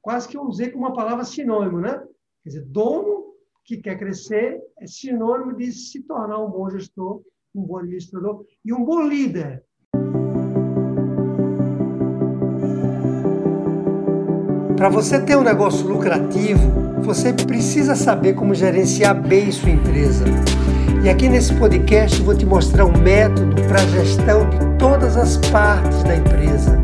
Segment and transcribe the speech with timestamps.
[0.00, 1.98] quase que eu usei como uma palavra sinônimo, né?
[2.42, 3.34] Quer dizer, dono
[3.64, 7.22] que quer crescer é sinônimo de se tornar um bom gestor,
[7.54, 9.62] um bom administrador e um bom líder.
[14.76, 16.70] Para você ter um negócio lucrativo,
[17.02, 20.24] você precisa saber como gerenciar bem sua empresa.
[21.04, 25.16] E aqui nesse podcast eu vou te mostrar um método para a gestão de todas
[25.16, 26.78] as partes da empresa,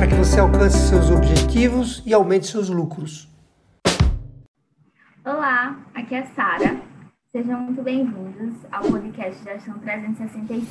[0.00, 3.28] para que você alcance seus objetivos e aumente seus lucros.
[5.22, 6.80] Olá, aqui é Sara.
[7.30, 10.66] Sejam muito bem-vindos ao podcast Gestão 365.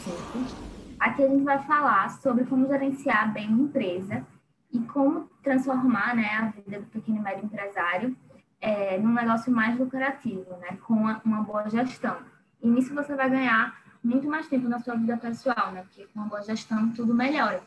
[1.00, 4.26] Aqui a gente vai falar sobre como gerenciar bem uma empresa
[4.74, 8.18] e como transformar né, a vida do pequeno e médio empresário
[8.60, 12.18] é, num negócio mais lucrativo, né, com uma, uma boa gestão.
[12.64, 15.84] E nisso você vai ganhar muito mais tempo na sua vida pessoal, né?
[15.84, 17.62] Porque com uma boa gestão tudo melhora.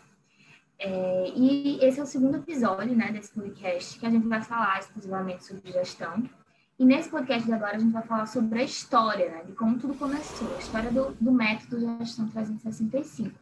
[0.84, 4.80] É, e esse é o segundo episódio, né, desse podcast, que a gente vai falar
[4.80, 6.28] exclusivamente sobre gestão.
[6.77, 9.78] E nesse podcast de agora a gente vai falar sobre a história, né, de como
[9.78, 13.38] tudo começou, a história do, do método de gestão 365.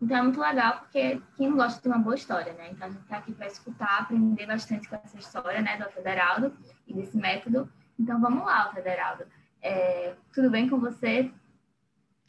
[0.00, 2.70] Então é muito legal porque quem não gosta de uma boa história, né?
[2.70, 6.56] Então a gente está aqui para escutar, aprender bastante com essa história, né, do Federaldo
[6.86, 7.70] e desse método.
[7.98, 9.24] Então vamos lá, Federaldo.
[9.60, 11.30] É, tudo bem com você?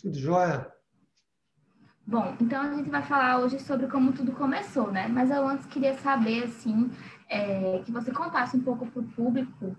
[0.01, 0.69] Tudo jóia.
[2.05, 5.07] Bom, então a gente vai falar hoje sobre como tudo começou, né?
[5.07, 6.89] Mas eu antes queria saber, assim,
[7.29, 9.75] é, que você contasse um pouco para o público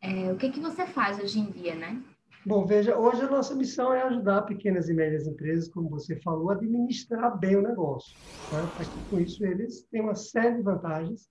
[0.00, 2.02] é, o que, que você faz hoje em dia, né?
[2.46, 6.50] Bom, veja, hoje a nossa missão é ajudar pequenas e médias empresas, como você falou,
[6.50, 8.18] a administrar bem o negócio.
[8.50, 8.70] Né?
[8.92, 11.28] Que com isso eles têm uma série de vantagens,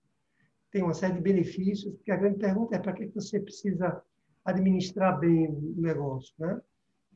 [0.70, 4.02] têm uma série de benefícios, porque a grande pergunta é para que você precisa
[4.44, 6.60] administrar bem o negócio, né?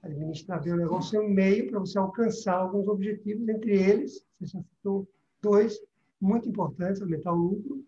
[0.03, 4.63] Administrar o negócio é um meio para você alcançar alguns objetivos, entre eles, você já
[4.63, 5.09] citou
[5.41, 5.81] dois
[6.21, 7.85] muito importantes, aumentar o lucro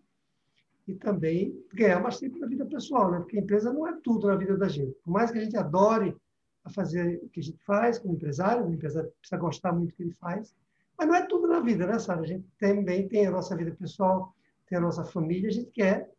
[0.87, 3.19] e também ganhar tempo na vida pessoal, né?
[3.19, 4.95] Porque a empresa não é tudo na vida da gente.
[5.03, 6.15] Por mais que a gente adore
[6.63, 9.95] a fazer o que a gente faz como empresário, o empresário precisa gostar muito do
[9.95, 10.55] que ele faz,
[10.97, 12.21] mas não é tudo na vida, né, Sara?
[12.21, 14.33] A gente também tem a nossa vida pessoal,
[14.67, 16.09] tem a nossa família, a gente quer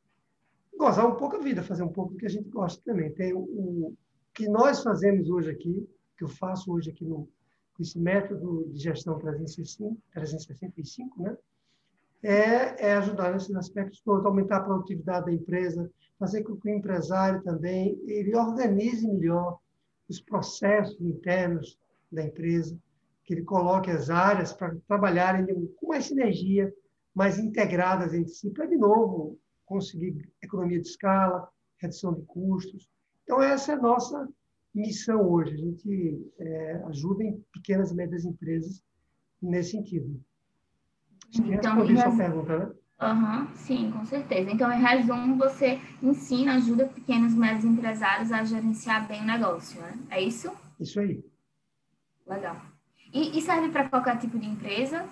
[0.79, 3.11] gozar um pouco a vida, fazer um pouco do que a gente gosta também.
[3.13, 3.95] Tem o
[4.37, 7.29] que nós fazemos hoje aqui, que eu faço hoje aqui no
[7.75, 11.37] com esse método de gestão 365, 365 né?
[12.23, 16.75] É, é ajudar nesses aspectos todos, aumentar a produtividade da empresa, fazer com que o
[16.75, 19.59] empresário também ele organize melhor
[20.09, 21.79] os processos internos
[22.11, 22.79] da empresa,
[23.25, 25.47] que ele coloque as áreas para trabalharem
[25.77, 26.73] com mais sinergia,
[27.15, 31.47] mais integradas entre si, para, de novo, conseguir economia de escala,
[31.77, 32.89] redução de custos.
[33.27, 34.29] Então, essa é a nossa
[34.73, 35.53] missão hoje.
[35.53, 38.85] A gente é, ajuda em pequenas e médias empresas
[39.43, 40.23] nesse sentido.
[41.29, 42.75] Acho que então, respondi sua pergunta, né?
[43.03, 44.49] Uhum, sim, com certeza.
[44.49, 49.81] Então, em resumo, você ensina, ajuda pequenos e médios empresários a gerenciar bem o negócio,
[49.81, 49.99] né?
[50.09, 50.53] É isso?
[50.79, 51.23] Isso aí.
[52.25, 52.57] Legal.
[53.13, 55.05] E, e serve para qualquer tipo de empresa?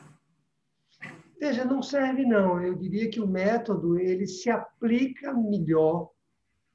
[1.39, 2.63] Veja, não serve não.
[2.63, 6.11] Eu diria que o método ele se aplica melhor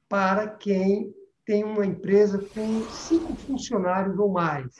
[0.06, 1.14] para quem
[1.50, 4.72] tem uma empresa com cinco funcionários ou mais.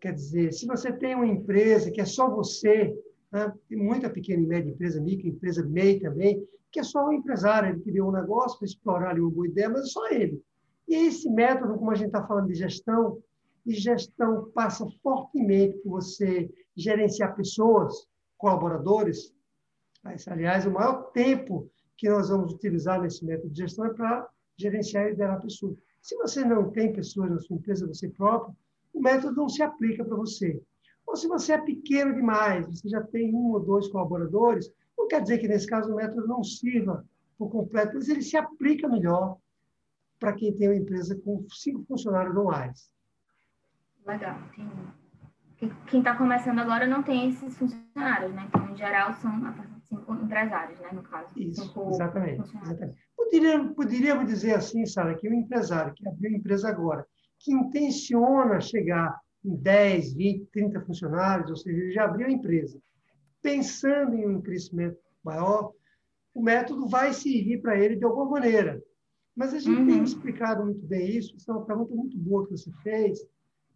[0.00, 2.96] Quer dizer, se você tem uma empresa que é só você,
[3.32, 3.52] né?
[3.68, 6.40] tem muita pequena e média empresa, microempresa, MEI também,
[6.70, 9.68] que é só o empresário, ele criou um negócio para explorar ali uma boa ideia,
[9.68, 10.40] mas é só ele.
[10.86, 13.18] E esse método, como a gente está falando de gestão,
[13.66, 18.06] e gestão passa fortemente por você gerenciar pessoas,
[18.38, 19.34] colaboradores.
[20.14, 24.28] Esse, aliás, o maior tempo que nós vamos utilizar nesse método de gestão é para
[24.56, 25.76] gerenciar e liderar pessoas.
[26.00, 28.56] Se você não tem pessoas na sua empresa, você próprio,
[28.92, 30.60] o método não se aplica para você.
[31.06, 35.20] Ou se você é pequeno demais, você já tem um ou dois colaboradores, não quer
[35.20, 37.04] dizer que nesse caso o método não sirva
[37.38, 39.36] por completo, mas ele se aplica melhor
[40.18, 42.90] para quem tem uma empresa com cinco funcionários ou mais.
[44.06, 45.06] Legal, entendi
[45.86, 48.44] quem está começando agora não tem esses funcionários, né?
[48.46, 49.32] Então, em geral, são
[49.84, 50.90] cinco empresários, né?
[50.92, 51.32] No caso.
[51.36, 52.56] Isso, exatamente.
[52.62, 53.05] exatamente.
[53.26, 57.04] Poderíamos, poderíamos dizer assim, Sara, que o empresário que abriu a empresa agora,
[57.40, 62.78] que intenciona chegar em 10, 20, 30 funcionários, ou seja, ele já abriu a empresa,
[63.42, 65.72] pensando em um crescimento maior,
[66.32, 68.80] o método vai servir para ele de alguma maneira.
[69.34, 69.86] Mas a gente uhum.
[69.86, 73.18] tem explicado muito bem isso, isso é uma pergunta muito boa que você fez,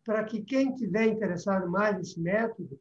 [0.04, 2.78] para que quem tiver interessado mais nesse método,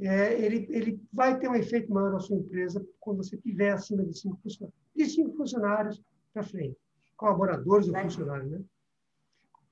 [0.00, 4.04] é, ele, ele vai ter um efeito maior na sua empresa quando você tiver acima
[4.04, 4.85] de cinco funcionários.
[4.96, 6.02] De cinco funcionários
[6.32, 6.76] para frente,
[7.16, 8.50] colaboradores ou funcionários.
[8.50, 8.64] Né?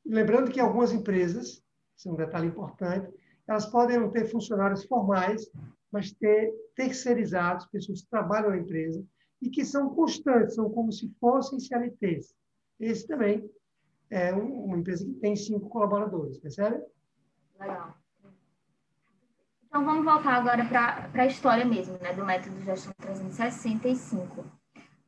[0.05, 1.63] Lembrando que algumas empresas,
[1.97, 3.13] isso é um detalhe importante,
[3.47, 5.51] elas podem não ter funcionários formais,
[5.91, 9.05] mas ter terceirizados, pessoas que trabalham na empresa,
[9.41, 12.35] e que são constantes, são como se fossem CLTs.
[12.81, 13.49] Esse também
[14.11, 16.83] é uma empresa que tem cinco colaboradores, percebe?
[17.61, 17.95] Legal.
[19.67, 24.45] Então, vamos voltar agora para a história mesmo, né, do método de gestão 365.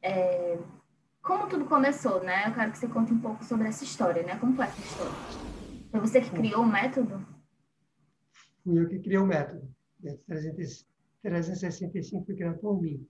[0.06, 0.56] É,
[1.20, 2.46] como tudo começou, né?
[2.46, 4.38] Eu quero que você conte um pouco sobre essa história, né?
[4.38, 5.12] Como foi essa história?
[5.90, 7.26] Foi você que criou o método?
[8.62, 9.68] Fui eu que criei o método.
[11.22, 13.04] 365 foi criado por mim.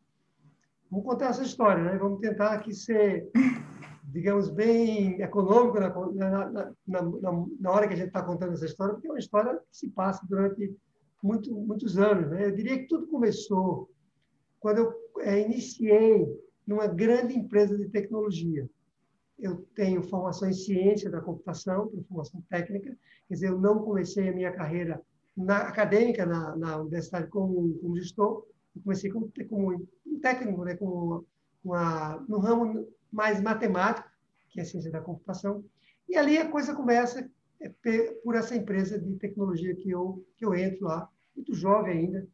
[0.91, 1.99] Vamos contar essa história, né?
[1.99, 3.31] Vamos tentar aqui ser,
[4.05, 5.91] digamos, bem econômico na,
[6.49, 7.03] na, na,
[7.61, 9.91] na hora que a gente está contando essa história, porque é uma história que se
[9.91, 10.75] passa durante
[11.23, 12.31] muito, muitos anos.
[12.31, 12.47] Né?
[12.47, 13.91] Eu diria que tudo começou
[14.59, 18.69] quando eu é, iniciei numa grande empresa de tecnologia.
[19.39, 22.97] Eu tenho formação em ciência da computação, formação técnica,
[23.29, 25.01] quer dizer, eu não comecei a minha carreira
[25.37, 30.75] na acadêmica na, na universidade como, como gestor, eu comecei como, como um técnico, né,
[30.77, 31.27] como
[31.63, 34.09] uma, no ramo mais matemático,
[34.49, 35.63] que é a ciência da computação,
[36.09, 37.29] e ali a coisa começa
[37.61, 37.71] é,
[38.23, 42.27] por essa empresa de tecnologia que eu que eu entro lá, muito jovem ainda.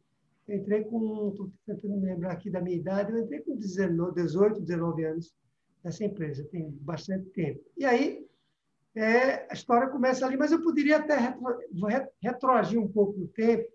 [0.47, 4.13] Eu entrei com, estou tentando me lembrar aqui da minha idade, eu entrei com 19,
[4.13, 5.33] 18, 19 anos
[5.83, 7.61] nessa empresa, tem bastante tempo.
[7.77, 8.25] E aí
[8.95, 11.43] é, a história começa ali, mas eu poderia até retro,
[12.21, 13.67] retroagir um pouco no tempo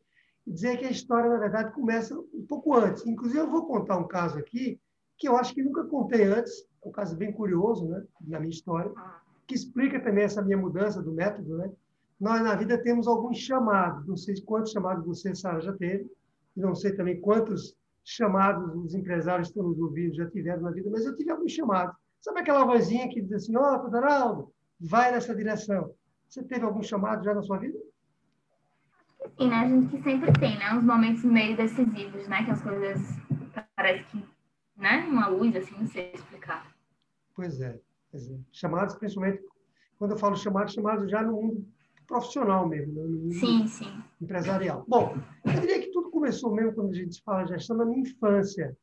[0.47, 3.05] e dizer que a história, na verdade, começa um pouco antes.
[3.07, 4.81] Inclusive, eu vou contar um caso aqui
[5.19, 8.51] que eu acho que nunca contei antes, é um caso bem curioso né, na minha
[8.51, 8.93] história,
[9.47, 11.57] que explica também essa minha mudança do método.
[11.59, 11.73] Né?
[12.21, 16.09] Nós, na vida, temos alguns chamados, não sei quantos chamados você, Sara, já teve,
[16.59, 20.71] e não sei também quantos chamados os empresários que estão nos ouvindo já tiveram na
[20.71, 21.95] vida, mas eu tive alguns chamados.
[22.21, 25.95] Sabe aquela vozinha que diz assim, ó, oh, vai nessa direção.
[26.29, 27.79] Você teve algum chamado já na sua vida?
[29.39, 29.57] Sim, né?
[29.57, 30.75] A gente que sempre tem, né?
[30.75, 32.45] Uns momentos meio decisivos, né?
[32.45, 33.01] Que as coisas
[33.77, 34.25] parece que,
[34.77, 35.07] né?
[35.09, 36.75] Uma luz, assim, não sei explicar.
[37.35, 37.81] Pois é.
[38.11, 38.37] Pois é.
[38.53, 39.43] Chamados, principalmente,
[39.99, 41.67] quando eu falo chamados, chamados já no mundo
[42.09, 43.03] profissional mesmo, né?
[43.03, 44.03] no mundo sim, sim.
[44.21, 44.85] empresarial.
[44.89, 45.88] Bom, eu diria que
[46.19, 48.77] começou mesmo quando a gente fala gestão na minha infância,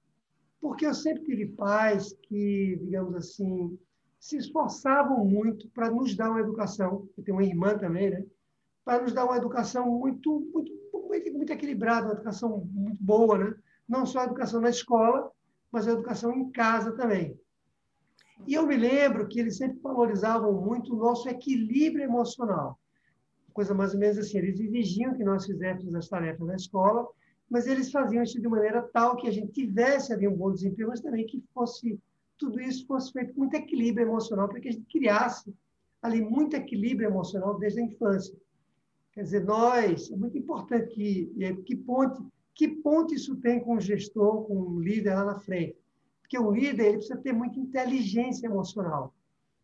[0.62, 3.78] porque eu sempre tive pais que, digamos assim,
[4.18, 8.26] se esforçavam muito para nos dar uma educação, eu tenho uma irmã também, né?
[8.86, 13.54] Para nos dar uma educação muito, muito, muito, muito equilibrada, uma educação muito boa, né?
[13.88, 15.30] Não só a educação na escola,
[15.72, 17.38] mas a educação em casa também.
[18.48, 22.80] E eu me lembro que eles sempre valorizavam muito o nosso equilíbrio emocional.
[23.54, 27.08] Coisa mais ou menos assim, eles exigiam que nós fizéssemos as tarefas na escola,
[27.50, 30.90] mas eles faziam isso de maneira tal que a gente tivesse ali um bom desempenho,
[30.90, 32.00] mas também que fosse
[32.38, 35.54] tudo isso fosse feito com muito equilíbrio emocional, para que a gente criasse
[36.02, 38.36] ali muito equilíbrio emocional desde a infância.
[39.14, 41.32] Quer dizer, nós, é muito importante que,
[41.66, 42.22] que ponte,
[42.54, 45.78] que ponte isso tem com o gestor, com o líder lá na frente.
[46.22, 49.14] Porque o líder ele precisa ter muita inteligência emocional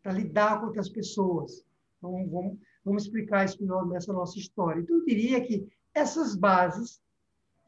[0.01, 1.65] para lidar com outras pessoas.
[1.97, 4.79] Então, vamos, vamos explicar isso nessa nossa história.
[4.79, 7.01] Então, eu diria que essas bases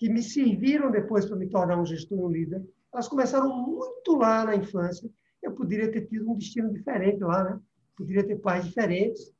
[0.03, 2.61] que me serviram depois para me tornar um gestor e um líder,
[2.91, 5.09] elas começaram muito lá na infância.
[5.41, 7.59] Eu poderia ter tido um destino diferente lá, né?
[7.95, 9.31] Poderia ter pais diferentes.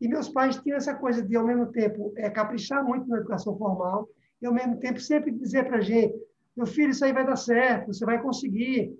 [0.00, 3.58] E meus pais tinham essa coisa de, ao mesmo tempo, é, caprichar muito na educação
[3.58, 4.08] formal
[4.40, 6.14] e, ao mesmo tempo, sempre dizer para a gente:
[6.56, 8.96] meu filho, isso aí vai dar certo, você vai conseguir.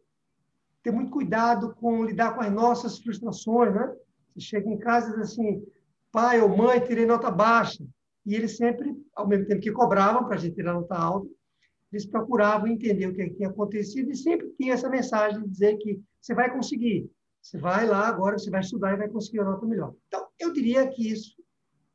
[0.82, 3.94] Ter muito cuidado com lidar com as nossas frustrações, né?
[4.34, 5.64] Você chega em casa e diz assim:
[6.10, 7.84] pai ou mãe, tirei nota baixa.
[8.26, 11.28] E eles sempre, ao mesmo tempo que cobravam para a gente tirar nota alta,
[11.92, 16.02] eles procuravam entender o que tinha acontecido e sempre tinha essa mensagem de dizer que
[16.20, 17.08] você vai conseguir,
[17.40, 19.94] você vai lá agora, você vai estudar e vai conseguir uma nota melhor.
[20.08, 21.36] Então, eu diria que isso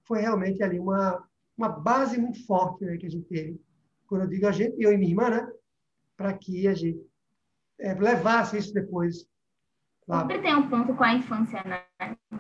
[0.04, 1.22] foi realmente ali uma,
[1.58, 3.62] uma base muito forte né, que a gente teve,
[4.08, 5.52] quando eu digo a gente, eu e minha irmã, né,
[6.16, 7.06] para que a gente
[7.80, 9.28] é, levasse isso depois.
[10.08, 10.22] Lá.
[10.22, 11.86] Sempre tem um ponto com a infância, né?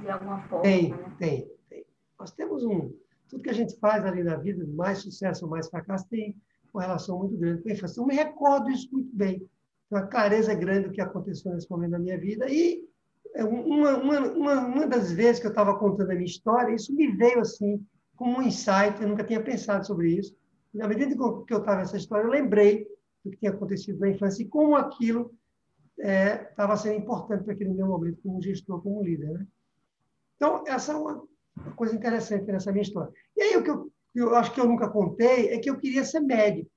[0.01, 0.63] De alguma forma.
[0.63, 1.15] Tem, né?
[1.17, 1.85] tem, tem.
[2.19, 2.91] Nós temos um.
[3.31, 6.35] Tudo que a gente faz ali na vida, mais sucesso ou mais fracasso, tem
[6.73, 8.01] uma relação muito grande com a infância.
[8.01, 9.47] Eu me recordo isso muito bem.
[9.89, 12.45] Uma clareza grande do que aconteceu nesse momento da minha vida.
[12.49, 12.85] E
[13.33, 16.93] é, uma, uma, uma, uma das vezes que eu estava contando a minha história, isso
[16.93, 17.85] me veio assim,
[18.15, 20.35] como um insight, eu nunca tinha pensado sobre isso.
[20.73, 22.85] E, na medida que eu estava nessa história, eu lembrei
[23.23, 25.33] do que tinha acontecido na infância e como aquilo
[25.97, 29.31] estava é, sendo importante para aquele meu momento como gestor, como líder.
[29.31, 29.47] Né?
[30.35, 31.23] Então, essa é uma,
[31.55, 33.11] uma coisa interessante nessa minha história.
[33.35, 36.03] E aí, o que eu eu acho que eu nunca contei, é que eu queria
[36.03, 36.69] ser médico.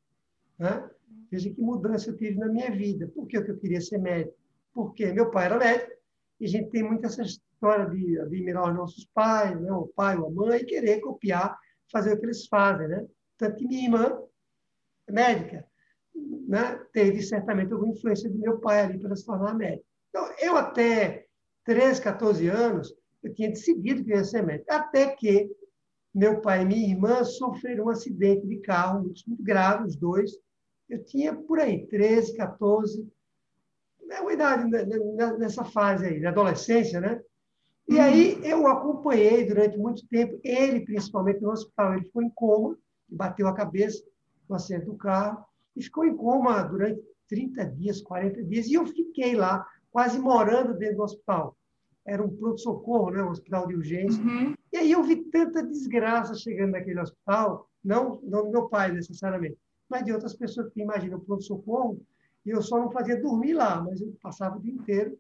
[0.58, 0.88] Né?
[1.30, 3.08] Veja que mudança eu tive na minha vida.
[3.08, 4.36] Por que eu queria ser médico?
[4.72, 5.92] Porque meu pai era médico,
[6.40, 9.72] e a gente tem muito essa história de admirar os nossos pais, né?
[9.72, 11.56] o pai ou a mãe, e querer copiar,
[11.90, 12.88] fazer o que eles fazem.
[12.88, 13.06] Né?
[13.36, 14.18] Tanto que minha irmã
[15.08, 15.66] é médica.
[16.46, 19.84] né, teve certamente alguma influência do meu pai ali para se tornar médico.
[20.10, 21.26] Então, eu até
[21.64, 24.72] 13, 14 anos, eu tinha decidido que ia ser médico.
[24.72, 25.50] Até que
[26.14, 30.30] meu pai e minha irmã sofreram um acidente de carro muito, muito grave, os dois.
[30.88, 33.10] Eu tinha por aí 13, 14,
[34.10, 34.70] é uma idade
[35.38, 37.20] nessa fase aí, na adolescência, né?
[37.88, 42.78] E aí eu acompanhei durante muito tempo, ele principalmente no hospital, ele ficou em coma,
[43.08, 44.02] bateu a cabeça
[44.48, 48.86] no assento do carro, e ficou em coma durante 30 dias, 40 dias, e eu
[48.86, 51.56] fiquei lá, quase morando dentro do hospital.
[52.06, 53.22] Era um pronto-socorro, né?
[53.22, 54.22] um hospital de urgência.
[54.22, 54.54] Uhum.
[54.72, 59.56] E aí eu vi tanta desgraça chegando naquele hospital, não, não do meu pai necessariamente,
[59.88, 62.00] mas de outras pessoas que imaginam pronto-socorro,
[62.44, 65.18] e eu só não fazia dormir lá, mas eu passava o dia inteiro,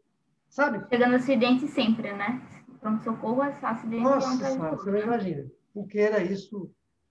[0.48, 0.86] sabe?
[0.88, 2.42] Chegando acidente sempre, né?
[2.80, 4.02] Pronto-socorro é acidente.
[4.02, 5.04] Nossa, sabe, você não né?
[5.04, 5.46] imagina.
[5.74, 6.70] O que era isso,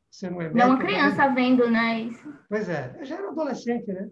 [0.10, 0.54] você não é.
[0.54, 2.02] Não, uma criança vendo, né?
[2.02, 2.32] Isso.
[2.48, 4.10] Pois é, eu já era adolescente, né?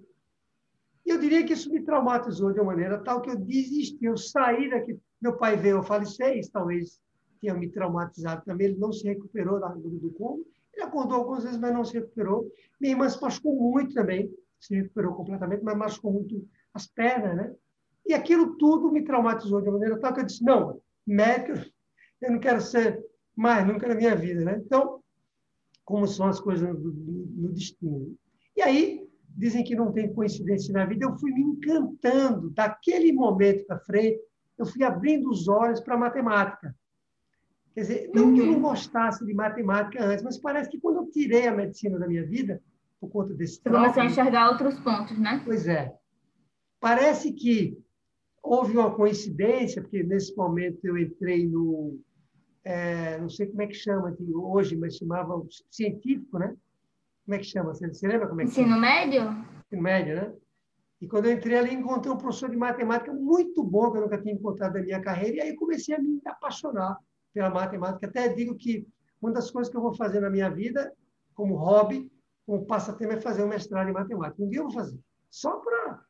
[1.06, 4.18] E eu diria que isso me traumatizou de uma maneira tal que eu desisti, eu
[4.18, 5.00] saí daqui.
[5.22, 7.00] Meu pai veio a falecer, talvez
[7.40, 8.68] tenha me traumatizado também.
[8.68, 10.44] Ele não se recuperou do, coma.
[10.74, 12.50] Ele acordou algumas vezes, mas não se recuperou.
[12.80, 17.54] Minha irmã se machucou muito também se recuperou completamente, mas machucou muito as pernas, né?
[18.06, 21.60] E aquilo tudo me traumatizou de maneira tal que eu disse, não, médico,
[22.22, 23.04] eu não quero ser
[23.36, 24.62] mais nunca na minha vida, né?
[24.64, 25.02] Então,
[25.84, 28.16] como são as coisas no, no destino.
[28.56, 33.66] E aí, dizem que não tem coincidência na vida, eu fui me encantando daquele momento
[33.66, 34.22] para frente,
[34.62, 36.76] eu fui abrindo os olhos para a matemática.
[37.74, 38.62] Quer dizer, não que eu não uhum.
[38.62, 42.62] gostasse de matemática antes, mas parece que quando eu tirei a medicina da minha vida,
[43.00, 43.80] por conta desse Você trauma.
[43.92, 45.42] começou a enxergar outros pontos, né?
[45.44, 45.94] Pois é.
[46.80, 47.78] Parece que
[48.44, 52.00] houve uma coincidência, porque nesse momento eu entrei no.
[52.64, 55.42] É, não sei como é que chama hoje, mas chamava
[55.72, 56.56] científico, né?
[57.26, 57.74] Como é que chama?
[57.74, 58.82] Você, você lembra como é que Ensino chama?
[58.82, 59.22] médio?
[59.66, 60.34] Ensino médio, né?
[61.02, 64.22] E quando eu entrei ali, encontrei um professor de matemática muito bom, que eu nunca
[64.22, 66.96] tinha encontrado na minha carreira, e aí comecei a me apaixonar
[67.34, 68.06] pela matemática.
[68.06, 68.88] Até digo que
[69.20, 70.94] uma das coisas que eu vou fazer na minha vida,
[71.34, 72.12] como hobby,
[72.46, 74.44] como passatempo é fazer um mestrado em matemática.
[74.44, 76.06] Um dia eu vou fazer, só para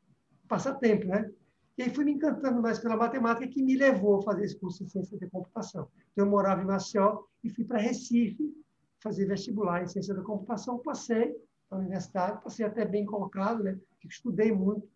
[0.47, 1.31] passar tempo, né?
[1.77, 4.83] E aí fui me encantando mais pela matemática que me levou a fazer esse curso
[4.83, 5.87] de ciência da computação.
[6.11, 8.53] Então, eu morava em Maceió e fui para Recife
[8.99, 10.79] fazer vestibular em ciência da computação.
[10.79, 11.33] Passei
[11.71, 13.79] na universidade, passei até bem colocado, né?
[14.03, 14.87] Estudei muito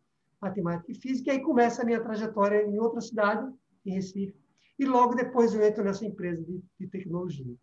[0.41, 1.31] matemática e física.
[1.31, 3.51] E aí começa a minha trajetória em outra cidade,
[3.85, 4.35] em Recife.
[4.77, 7.55] E logo depois eu entro nessa empresa de, de tecnologia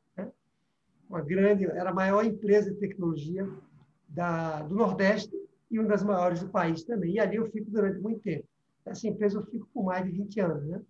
[1.13, 3.47] uma grande, era a maior empresa de tecnologia
[4.09, 5.31] da, do Nordeste
[5.71, 7.15] e uma das maiores do país também.
[7.15, 8.49] E ali eu fico durante muito tempo.
[8.87, 10.67] Essa empresa eu fico por mais de 20 anos.
[10.67, 10.81] Né?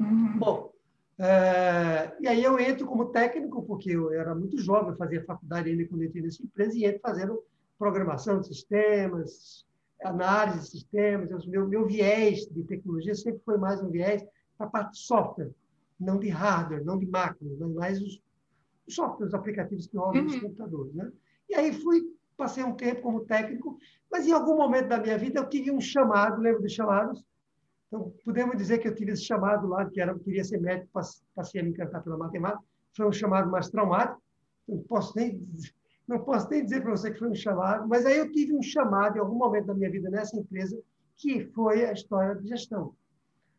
[0.00, 0.38] Uhum.
[0.38, 0.72] Bom,
[1.18, 5.70] é, e aí eu entro como técnico, porque eu era muito jovem, eu fazia faculdade
[5.70, 7.42] ainda quando entrei nessa empresa, e entro fazendo
[7.78, 9.64] programação de sistemas,
[10.02, 11.46] análise de sistemas.
[11.46, 14.24] Meu, meu viés de tecnologia sempre foi mais um viés
[14.56, 15.50] para a parte de software,
[15.98, 18.20] não de hardware, não de máquina, mas mais os
[18.86, 20.24] os softwares, os aplicativos que rodam uhum.
[20.24, 20.94] nos computadores.
[20.94, 21.12] Né?
[21.48, 22.02] E aí fui,
[22.36, 23.78] passei um tempo como técnico,
[24.10, 27.22] mas em algum momento da minha vida eu tive um chamado, lembro dos chamados?
[27.94, 30.90] Então, podemos dizer que eu tive esse chamado lá, que era, queria ser médico,
[31.32, 32.64] passei a me encantar pela matemática.
[32.96, 34.20] Foi um chamado mais traumático,
[34.66, 35.40] não posso nem
[36.06, 38.62] não posso nem dizer para você que foi um chamado, mas aí eu tive um
[38.62, 40.78] chamado em algum momento da minha vida nessa empresa,
[41.16, 42.94] que foi a história de gestão.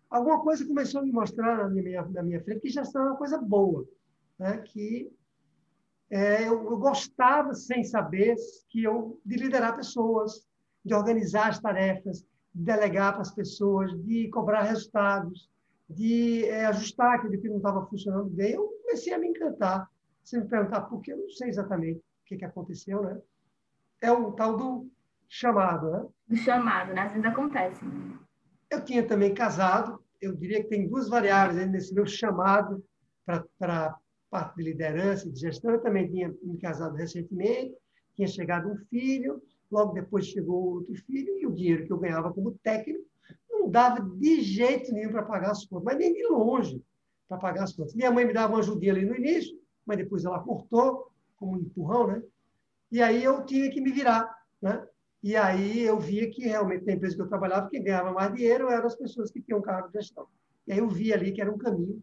[0.10, 3.18] Alguma coisa começou a me mostrar na minha, na minha frente que gestão é uma
[3.18, 3.88] coisa boa
[4.38, 5.10] né, que
[6.12, 8.36] é, eu, eu, gostava, sem saber,
[8.70, 10.46] que eu, de liderar pessoas,
[10.84, 12.24] de organizar as tarefas,
[12.56, 15.50] delegar para as pessoas, de cobrar resultados,
[15.90, 18.54] de é, ajustar aquilo que não estava funcionando bem.
[18.54, 19.90] Eu comecei a me encantar.
[20.24, 23.20] Se me perguntar por que, eu não sei exatamente o que, que aconteceu, né?
[24.02, 24.90] É o tal do
[25.28, 26.06] chamado, né?
[26.28, 27.02] Do chamado, né?
[27.02, 27.86] Às vezes acontece.
[27.86, 28.18] Né?
[28.72, 32.84] Eu tinha também casado, eu diria que tem duas variáveis nesse meu chamado
[33.26, 33.96] para
[34.32, 35.72] parte de liderança, de gestão.
[35.72, 37.76] Eu também tinha me casado recentemente,
[38.16, 39.42] tinha chegado um filho,
[39.76, 43.04] logo depois chegou outro filho, e o dinheiro que eu ganhava como técnico
[43.50, 46.82] não dava de jeito nenhum para pagar as contas, mas nem de longe
[47.28, 47.94] para pagar as contas.
[47.94, 51.60] Minha mãe me dava uma ajudinha ali no início, mas depois ela cortou, como um
[51.60, 52.24] empurrão, né?
[52.92, 54.30] E aí eu tinha que me virar,
[54.62, 54.88] né?
[55.24, 58.70] E aí eu via que realmente na empresa que eu trabalhava, quem ganhava mais dinheiro
[58.70, 60.28] eram as pessoas que tinham cargo de gestão.
[60.68, 62.02] E aí eu vi ali que era um caminho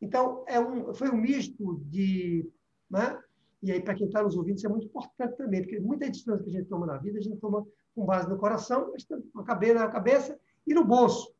[0.00, 2.48] então, é um, foi um misto de.
[2.88, 3.18] Né?
[3.62, 6.42] E aí, para quem está nos ouvindo, isso é muito importante também, porque muitas decisões
[6.42, 8.92] que a gente toma na vida, a gente toma com base no coração,
[9.34, 11.34] na cabeça, na cabeça e no bolso.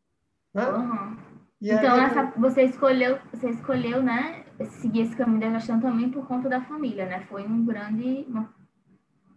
[0.53, 0.69] Né?
[0.69, 1.17] Uhum.
[1.63, 4.45] então, essa, você escolheu, você escolheu, né,
[4.81, 7.21] seguir esse caminho da gestão também por conta da família, né?
[7.27, 8.55] Foi um grande, uma,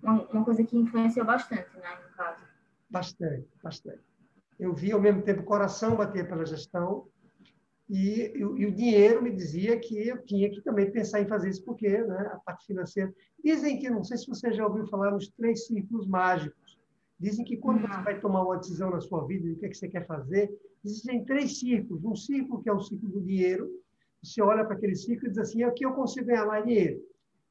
[0.01, 1.97] uma coisa que influenciou bastante, né?
[2.89, 4.01] Bastante, bastante.
[4.59, 7.07] Eu vi ao mesmo tempo o coração bater pela gestão
[7.89, 11.49] e, e, e, o dinheiro me dizia que eu tinha que também pensar em fazer
[11.49, 13.13] isso, porque né, a parte financeira.
[13.43, 16.79] Dizem que, não sei se você já ouviu falar nos três círculos mágicos.
[17.19, 19.77] Dizem que quando você vai tomar uma decisão na sua vida, o que, é que
[19.77, 20.49] você quer fazer,
[20.83, 22.03] existem três círculos.
[22.03, 23.69] Um círculo que é o círculo do dinheiro.
[24.23, 27.01] Você olha para aquele círculo e diz assim: aqui eu consigo ganhar mais dinheiro.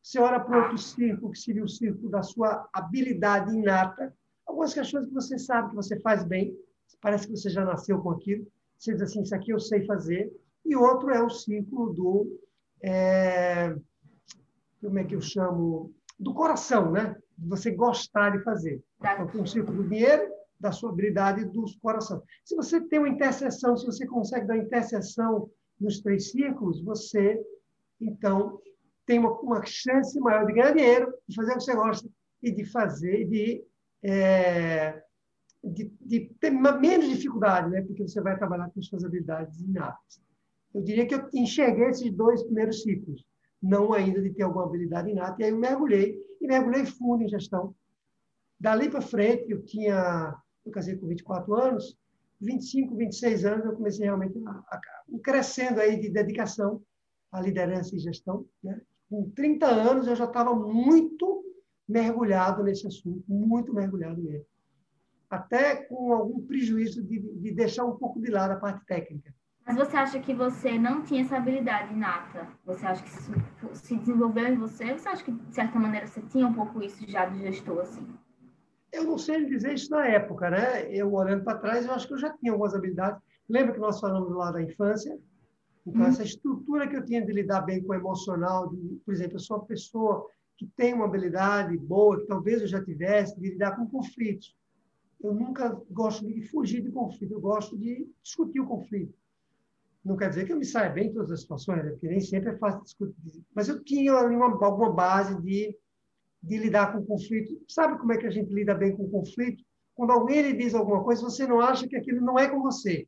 [0.03, 4.12] Você olha para outro círculo, que seria o círculo da sua habilidade inata.
[4.47, 6.57] Algumas questões que você sabe que você faz bem,
[7.01, 8.45] parece que você já nasceu com aquilo
[8.83, 10.33] você diz assim, isso aqui eu sei fazer.
[10.65, 12.41] E outro é o ciclo do,
[12.83, 13.75] é,
[14.81, 15.95] como é que eu chamo?
[16.19, 17.17] Do coração, né?
[17.39, 18.83] De você gostar de fazer.
[18.99, 22.23] Então, tem um ciclo do dinheiro, da sua habilidade do coração.
[22.45, 25.49] Se você tem uma interseção, se você consegue dar interseção
[25.81, 27.41] nos três círculos, você,
[28.01, 28.61] então,
[29.07, 32.09] tem uma, uma chance maior de ganhar dinheiro, de fazer o que você gosta
[32.43, 33.65] e de fazer, de
[34.05, 35.03] é,
[35.62, 37.83] de, de, ter menos dificuldade, né?
[37.83, 40.21] porque você vai trabalhar com suas habilidades inatas.
[40.75, 43.25] Eu diria que eu enxerguei esses dois primeiros ciclos,
[43.62, 47.28] não ainda de ter alguma habilidade inata, e aí eu mergulhei, e mergulhei fundo em
[47.28, 47.75] gestão.
[48.59, 51.97] Dali para frente, eu tinha, eu casei com 24 anos,
[52.40, 54.81] 25, 26 anos, eu comecei realmente a, a,
[55.23, 56.83] crescendo aí de dedicação
[57.31, 58.45] à liderança e gestão.
[58.62, 58.81] Né?
[59.09, 61.45] Com 30 anos, eu já estava muito
[61.88, 64.47] mergulhado nesse assunto, muito mergulhado mesmo
[65.33, 69.35] até com algum prejuízo de, de deixar um pouco de lado a parte técnica.
[69.67, 72.49] Mas você acha que você não tinha essa habilidade inata?
[72.67, 73.33] Você acha que isso
[73.73, 74.93] se desenvolveu em você?
[74.93, 78.07] Você acha que, de certa maneira, você tinha um pouco isso já de gestor, assim?
[78.93, 80.95] Eu não sei dizer isso na época, né?
[80.95, 83.19] Eu, olhando para trás, eu acho que eu já tinha algumas habilidades.
[83.49, 85.19] Lembra que nós falamos lá da infância?
[85.87, 86.09] Então, hum.
[86.09, 89.41] essa estrutura que eu tinha de lidar bem com o emocional, de, por exemplo, eu
[89.41, 90.27] sou uma pessoa
[90.59, 94.55] que tem uma habilidade boa, que talvez eu já tivesse, de lidar com conflitos
[95.23, 99.14] eu nunca gosto de fugir de conflito, eu gosto de discutir o conflito.
[100.05, 101.90] Não quer dizer que eu me saia bem em todas as situações, né?
[101.90, 103.44] porque nem sempre é fácil discutir.
[103.55, 105.77] Mas eu tinha uma, alguma base de,
[106.42, 107.57] de lidar com o conflito.
[107.68, 109.62] Sabe como é que a gente lida bem com o conflito?
[109.94, 113.07] Quando alguém lhe diz alguma coisa, você não acha que aquilo não é com você.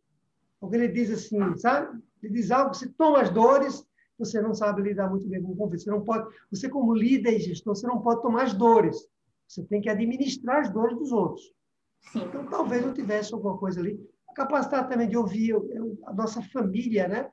[0.60, 2.00] Alguém lhe diz assim, sabe?
[2.22, 3.84] Ele diz algo, você toma as dores,
[4.16, 5.82] você não sabe lidar muito bem com o conflito.
[5.82, 9.08] Você não pode, você como líder e gestor, você não pode tomar as dores.
[9.48, 11.52] Você tem que administrar as dores dos outros.
[12.04, 12.24] Sim.
[12.24, 14.00] Então, talvez eu tivesse alguma coisa ali.
[14.28, 17.30] A capacidade também de ouvir, eu, a nossa família, né?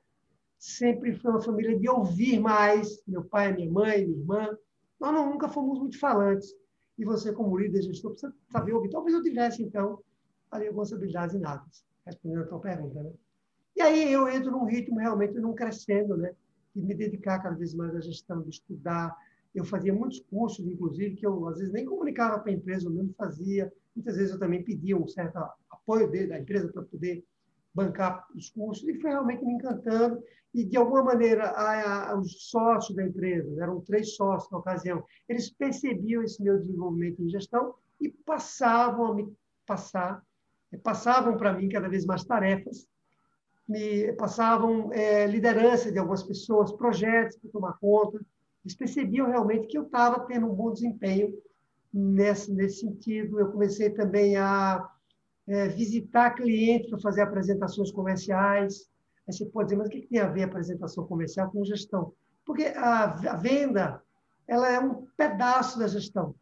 [0.58, 3.02] Sempre foi uma família de ouvir mais.
[3.06, 4.58] Meu pai, minha mãe, minha irmã.
[5.00, 6.54] Nós não, nunca fomos muito falantes.
[6.98, 8.90] E você, como líder, gestor, precisa saber ouvir.
[8.90, 9.98] Talvez eu tivesse, então,
[10.50, 13.12] ali algumas habilidades inatas, respondendo a tua pergunta, né?
[13.74, 16.34] E aí eu entro num ritmo realmente não crescendo, né?
[16.76, 19.16] De me dedicar cada vez mais à gestão, de estudar.
[19.54, 22.92] Eu fazia muitos cursos, inclusive, que eu às vezes nem comunicava para a empresa, eu
[22.92, 25.38] mesmo fazia Muitas vezes eu também pedia um certo
[25.70, 27.24] apoio dele, da empresa para poder
[27.74, 30.22] bancar os custos, e foi realmente me encantando.
[30.54, 35.02] E, de alguma maneira, a, a, os sócios da empresa, eram três sócios na ocasião,
[35.28, 39.32] eles percebiam esse meu desenvolvimento em gestão e passavam a me
[39.66, 40.22] passar,
[40.70, 42.86] eh, passavam para mim cada vez mais tarefas,
[43.66, 48.20] me passavam é, liderança de algumas pessoas, projetos para tomar conta.
[48.64, 51.32] Eles percebiam realmente que eu estava tendo um bom desempenho
[51.92, 53.38] nesse, nesse sentido.
[53.38, 54.88] Eu comecei também a
[55.46, 58.88] é, visitar clientes para fazer apresentações comerciais.
[59.26, 62.12] Aí você pode dizer, mas o que tem a ver a apresentação comercial com gestão?
[62.44, 64.02] Porque a, a venda
[64.46, 66.34] ela é um pedaço da gestão.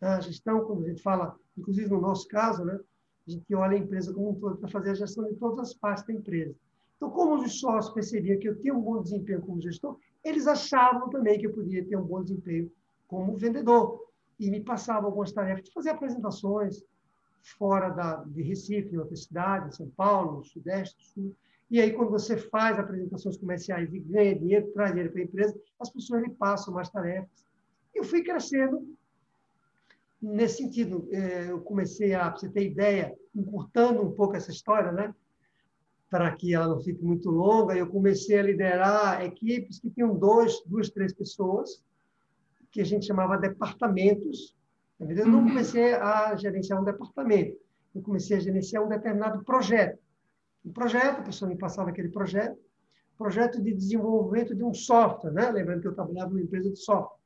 [0.00, 0.08] Né?
[0.08, 2.78] A gestão, quando a gente fala, inclusive no nosso caso, né,
[3.26, 5.74] a gente olha a empresa como um todo para fazer a gestão de todas as
[5.74, 6.54] partes da empresa.
[6.96, 11.08] Então, como os sócios percebiam que eu tinha um bom desempenho como gestor, eles achavam
[11.10, 12.70] também que eu podia ter um bom desempenho
[13.06, 14.07] como vendedor
[14.38, 16.84] e me passava algumas tarefas de fazer apresentações
[17.58, 21.34] fora da, de Recife, em outra cidade, São Paulo, Sudeste, Sul.
[21.70, 25.60] E aí, quando você faz apresentações comerciais e ganha dinheiro, traz dinheiro para a empresa,
[25.78, 27.44] as pessoas lhe passam mais tarefas.
[27.94, 28.86] Eu fui crescendo
[30.20, 31.08] nesse sentido.
[31.12, 35.14] É, eu comecei a, para você ter ideia, encurtando um pouco essa história, né?
[36.10, 40.62] para que ela não fique muito longa, eu comecei a liderar equipes que tinham dois,
[40.64, 41.82] duas, três pessoas,
[42.70, 44.56] que a gente chamava departamentos.
[45.00, 45.48] Eu não uhum.
[45.48, 47.56] comecei a gerenciar um departamento,
[47.94, 49.98] eu comecei a gerenciar um determinado projeto.
[50.64, 52.58] Um projeto, a pessoa me passava aquele projeto,
[53.16, 55.50] projeto de desenvolvimento de um software, né?
[55.50, 57.18] lembrando que eu trabalhava numa empresa de software.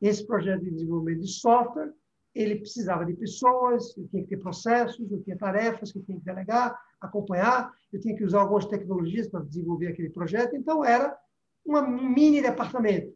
[0.00, 1.92] Esse projeto de desenvolvimento de software,
[2.34, 6.18] ele precisava de pessoas, eu tinha que ter processos, eu tinha tarefas que eu tinha
[6.18, 11.16] que delegar, acompanhar, eu tinha que usar algumas tecnologias para desenvolver aquele projeto, então era
[11.64, 11.80] um
[12.10, 13.13] mini departamento.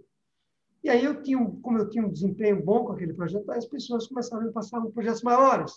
[0.82, 4.06] E aí eu tinha, como eu tinha um desempenho bom com aquele projeto, as pessoas
[4.06, 5.72] começaram a me passar projetos maiores.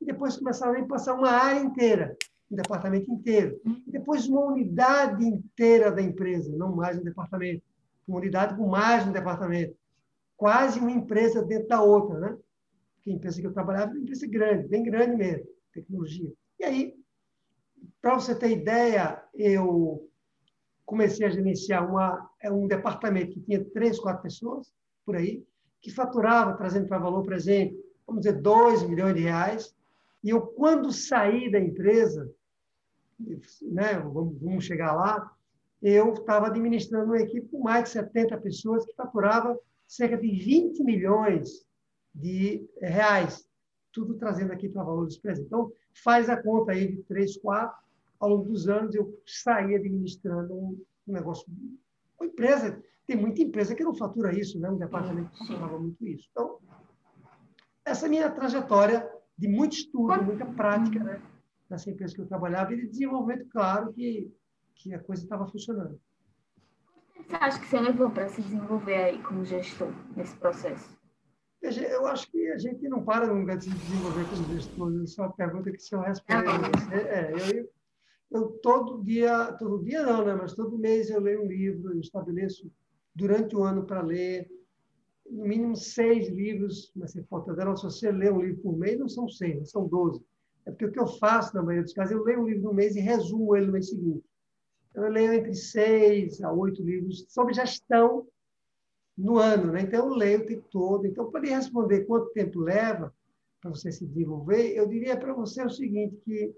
[0.00, 2.16] e depois começaram a passar uma área inteira,
[2.50, 7.62] um departamento inteiro, e depois uma unidade inteira da empresa, não mais um departamento,
[8.06, 9.74] uma unidade com mais um departamento,
[10.36, 12.36] quase uma empresa dentro da outra, né?
[12.96, 16.32] Porque a empresa que eu trabalhava era uma empresa grande, bem grande mesmo, tecnologia.
[16.60, 16.94] E aí,
[18.00, 20.08] para você ter ideia, eu
[20.86, 24.72] comecei a gerenciar uma, é um departamento que tinha três, quatro pessoas,
[25.04, 25.44] por aí,
[25.82, 29.74] que faturava, trazendo para valor presente, vamos dizer, 2 milhões de reais.
[30.22, 32.32] E eu, quando saí da empresa,
[33.62, 35.30] né, vamos, vamos chegar lá,
[35.82, 40.82] eu estava administrando uma equipe com mais de 70 pessoas que faturava cerca de 20
[40.82, 41.66] milhões
[42.14, 43.46] de reais,
[43.92, 45.46] tudo trazendo aqui para valores presentes.
[45.46, 45.70] Então,
[46.02, 47.85] faz a conta aí de 3, 4.
[48.18, 51.46] Ao longo dos anos, eu saí administrando um, um negócio,
[52.18, 54.68] uma empresa tem muita empresa que não fatura isso, né?
[54.68, 56.28] um departamento que faturava muito isso.
[56.32, 56.58] Então,
[57.84, 61.22] essa minha trajetória de muito estudo, muita prática né?
[61.70, 64.32] nessa empresa que eu trabalhava e de desenvolvimento, claro, que,
[64.74, 66.00] que a coisa estava funcionando.
[67.16, 70.96] Você acha que você levou para se desenvolver aí como gestor nesse processo?
[71.62, 75.02] Eu acho que a gente não para nunca de se desenvolver como gestor.
[75.02, 76.50] Isso é uma pergunta que se eu responder.
[76.92, 77.68] É, é, eu,
[78.36, 80.34] eu todo dia, todo dia não, né?
[80.34, 82.70] Mas todo mês eu leio um livro, eu estabeleço
[83.14, 84.48] durante o ano para ler,
[85.30, 88.98] no mínimo seis livros, mas se for dela, se você lê um livro por mês,
[88.98, 90.22] não são seis, são doze.
[90.64, 92.74] É porque o que eu faço, na maioria dos casos, eu leio um livro no
[92.74, 94.24] mês e resumo ele no mês seguinte.
[94.90, 98.26] Então, eu leio entre seis a oito livros sobre gestão
[99.16, 99.82] no ano, né?
[99.82, 101.06] Então, eu leio o tempo todo.
[101.06, 103.14] Então, para responder quanto tempo leva
[103.60, 106.54] para você se desenvolver, eu diria para você o seguinte, que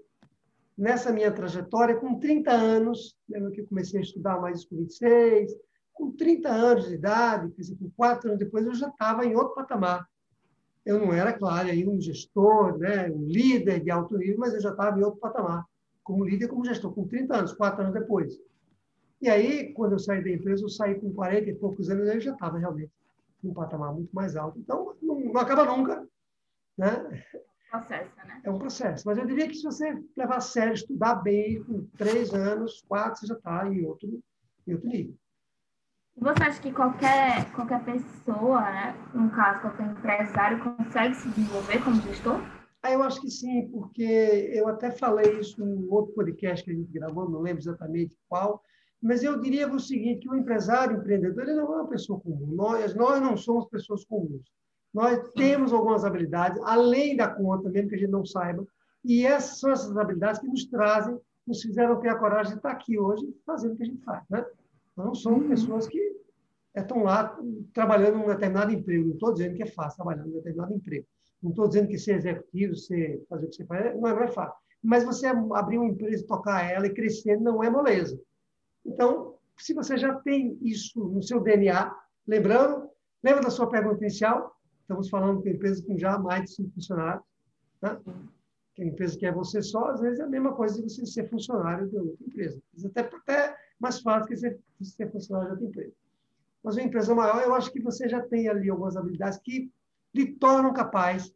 [0.79, 5.53] nessa minha trajetória, com 30 anos, lembra que eu comecei a estudar mais com 26,
[5.93, 9.53] com 30 anos de idade, quer com quatro anos depois, eu já estava em outro
[9.53, 10.07] patamar.
[10.85, 14.61] Eu não era, claro, aí um gestor, né, um líder de alto nível, mas eu
[14.61, 15.65] já estava em outro patamar,
[16.01, 18.39] como líder como gestor, com 30 anos, quatro anos depois.
[19.21, 22.21] E aí, quando eu saí da empresa, eu saí com 40 e poucos anos, eu
[22.21, 22.91] já estava realmente
[23.43, 24.57] em um patamar muito mais alto.
[24.57, 26.07] Então, não, não acaba nunca.
[26.77, 27.25] Né?
[27.69, 28.41] Processo, né?
[28.43, 29.03] É um processo.
[29.05, 33.19] Mas eu diria que se você levar a sério, estudar bem, com três anos, quatro,
[33.19, 34.21] você já está em outro,
[34.67, 35.15] em outro nível.
[36.17, 42.01] Você acha que qualquer, qualquer pessoa, né, no caso, qualquer empresário, consegue se desenvolver como
[42.01, 42.41] gestor?
[42.81, 46.73] Ah, eu acho que sim, porque eu até falei isso em outro podcast que a
[46.73, 48.61] gente gravou, não lembro exatamente qual,
[49.01, 52.19] mas eu diria o seguinte, que o empresário, o empreendedor, ele não é uma pessoa
[52.19, 52.47] comum.
[52.53, 54.45] Nós, nós não somos pessoas comuns.
[54.93, 58.65] Nós temos algumas habilidades, além da conta, mesmo que a gente não saiba,
[59.03, 62.71] e essas são essas habilidades que nos trazem, nos fizeram ter a coragem de estar
[62.71, 64.23] aqui hoje fazendo o que a gente faz.
[64.29, 64.45] Né?
[64.95, 65.49] Não são uhum.
[65.49, 65.99] pessoas que
[66.75, 67.37] estão lá
[67.73, 69.05] trabalhando em um determinado emprego.
[69.05, 71.05] Não estou dizendo que é fácil trabalhar em um determinado emprego.
[71.41, 74.23] Não estou dizendo que ser executivo, ser, fazer o que você faz, não é, não
[74.23, 74.55] é fácil.
[74.81, 78.19] Mas você abrir uma empresa, tocar ela e crescer não é moleza.
[78.85, 81.93] Então, se você já tem isso no seu DNA,
[82.27, 82.89] lembrando,
[83.23, 84.55] lembra da sua pergunta inicial?
[84.89, 87.23] Estamos falando de empresa com já mais de cinco funcionários.
[87.79, 87.99] Né?
[88.73, 91.05] Que a empresa que é você só, às vezes é a mesma coisa de você
[91.05, 92.59] ser funcionário de outra empresa.
[92.83, 95.93] Até, até mais fácil que ser, ser funcionário de outra empresa.
[96.63, 99.71] Mas uma empresa maior, eu acho que você já tem ali algumas habilidades que
[100.11, 101.31] lhe tornam capaz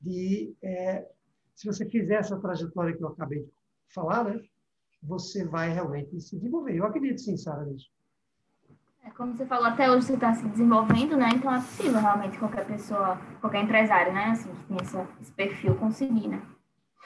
[0.00, 1.08] de, é,
[1.54, 3.50] se você fizer essa trajetória que eu acabei de
[3.94, 4.42] falar, né,
[5.00, 6.76] você vai realmente se desenvolver.
[6.76, 7.88] Eu acredito sim, Sara, nisso.
[9.08, 11.30] É, como você falou, até hoje você está se desenvolvendo, né?
[11.34, 14.26] Então é possível realmente qualquer pessoa, qualquer empresário, né?
[14.26, 14.76] Assim, que tem
[15.20, 16.42] esse perfil conseguir, né?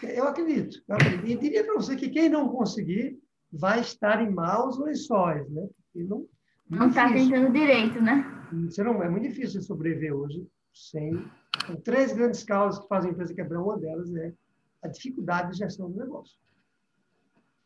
[0.03, 0.83] Eu acredito.
[0.89, 1.27] Eu acredito.
[1.27, 3.19] E diria para você que quem não conseguir
[3.53, 5.69] vai estar em maus lençóis, né?
[5.95, 6.27] E não
[6.69, 8.25] não está tentando direito, né?
[8.65, 11.23] Você não, é muito difícil sobreviver hoje sem.
[11.67, 14.33] Com três grandes causas que fazem a empresa quebrar, uma delas é
[14.83, 16.35] a dificuldade de gestão do negócio.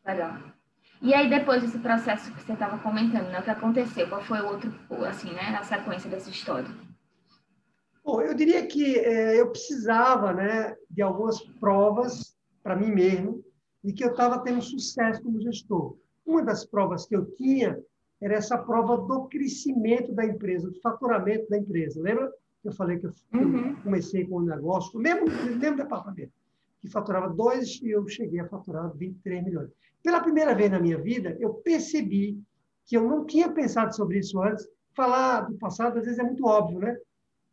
[0.05, 0.51] Legal.
[1.01, 4.09] E aí, depois desse processo que você estava comentando, né, o que aconteceu?
[4.09, 4.73] Qual foi o outro,
[5.05, 6.69] assim, né, a sequência dessa história?
[8.03, 13.43] Bom, eu diria que é, eu precisava né, de algumas provas para mim mesmo
[13.83, 15.97] de que eu estava tendo sucesso como gestor.
[16.25, 17.77] Uma das provas que eu tinha
[18.21, 22.01] era essa prova do crescimento da empresa, do faturamento da empresa.
[22.01, 22.31] Lembra
[22.61, 23.75] que eu falei que eu, uhum.
[23.81, 25.25] comecei com um negócio, mesmo,
[25.57, 26.31] mesmo departamento,
[26.81, 29.69] que faturava dois e eu cheguei a faturar 23 milhões.
[30.07, 32.41] Pela primeira vez na minha vida, eu percebi
[32.85, 34.65] que eu não tinha pensado sobre isso antes.
[34.95, 36.97] Falar do passado, às vezes, é muito óbvio, né?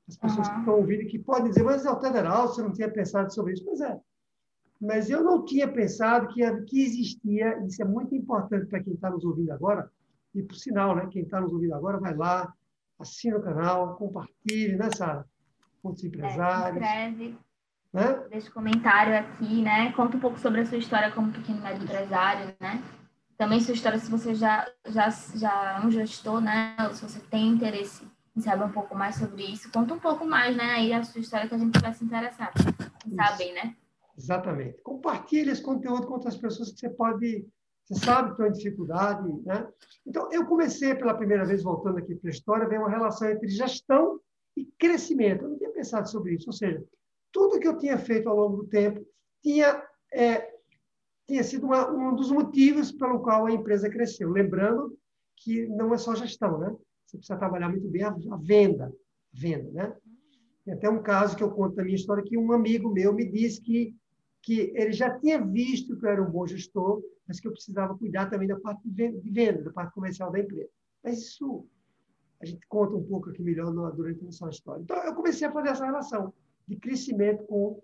[0.09, 0.55] As pessoas uhum.
[0.55, 3.55] que estão ouvindo que podem dizer, mas é o federal, você não tinha pensado sobre
[3.55, 3.65] isso.
[3.65, 3.99] Pois é.
[4.81, 9.11] Mas eu não tinha pensado que, que existia, isso é muito importante para quem está
[9.11, 9.91] nos ouvindo agora,
[10.33, 12.55] e, por sinal, né, quem está nos ouvindo agora, vai lá,
[13.01, 15.27] assina o canal, compartilhe, né, Sara?
[15.83, 16.85] Com os é, empresários.
[16.85, 17.35] É,
[17.95, 18.27] né?
[18.29, 19.93] Deixa comentário aqui, né?
[19.93, 22.83] Conta um pouco sobre a sua história como pequeno médio empresário, né?
[23.39, 26.75] Também sua história, se você já, já, já é um gestor, né?
[26.89, 28.05] Ou se você tem interesse
[28.37, 30.65] em saber um pouco mais sobre isso, conta um pouco mais, né?
[30.73, 32.53] Aí a sua história que a gente vai se interessar
[33.07, 33.77] em saber, né?
[34.19, 34.83] Exatamente.
[34.83, 37.47] Compartilhe esse conteúdo com outras pessoas que você pode,
[37.85, 39.69] você sabe que tem dificuldade, né?
[40.05, 43.47] Então, eu comecei pela primeira vez, voltando aqui para a história, ver uma relação entre
[43.49, 44.19] gestão
[44.57, 45.45] e crescimento.
[45.45, 46.49] Eu não tinha pensado sobre isso.
[46.49, 46.83] Ou seja,
[47.35, 49.05] tudo que eu tinha feito ao longo do tempo
[49.43, 50.55] tinha, é,
[51.27, 54.31] tinha sido uma, um dos motivos pelo qual a empresa cresceu.
[54.31, 54.97] Lembrando
[55.37, 56.75] que não é só gestão, né?
[57.05, 58.91] Você precisa trabalhar muito bem a, a venda,
[59.33, 59.97] venda, né?
[60.65, 63.31] Tem até um caso que eu conto da minha história que um amigo meu me
[63.31, 63.95] disse que
[64.41, 67.97] que ele já tinha visto que eu era um bom gestor, mas que eu precisava
[67.97, 70.69] cuidar também da parte de venda, da parte comercial da empresa.
[71.03, 71.67] Mas isso
[72.43, 74.83] a gente conta um pouco aqui melhor durante a nossa história.
[74.83, 76.35] Então, eu comecei a fazer essa relação
[76.67, 77.83] de crescimento com,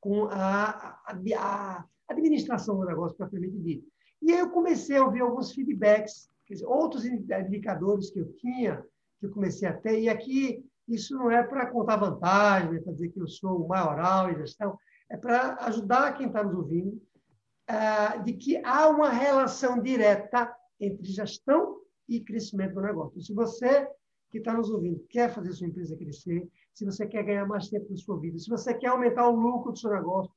[0.00, 3.86] com a, a, a administração do negócio, propriamente dito.
[4.20, 8.84] E aí eu comecei a ouvir alguns feedbacks, dizer, outros indicadores que eu tinha,
[9.18, 12.92] que eu comecei a ter, e aqui isso não é para contar vantagem, é para
[12.92, 14.78] dizer que eu sou o maioral em gestão,
[15.10, 17.00] é para ajudar quem está nos ouvindo,
[17.70, 23.20] uh, de que há uma relação direta entre gestão e crescimento do negócio.
[23.20, 23.88] Se você
[24.30, 27.90] que está nos ouvindo quer fazer sua empresa crescer, se você quer ganhar mais tempo
[27.90, 30.32] na sua vida, se você quer aumentar o lucro do seu negócio,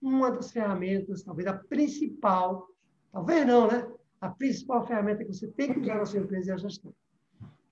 [0.00, 2.68] uma das ferramentas, talvez a principal,
[3.12, 3.90] talvez não, né?
[4.20, 6.94] A principal ferramenta que você tem que usar na sua empresa é a gestão.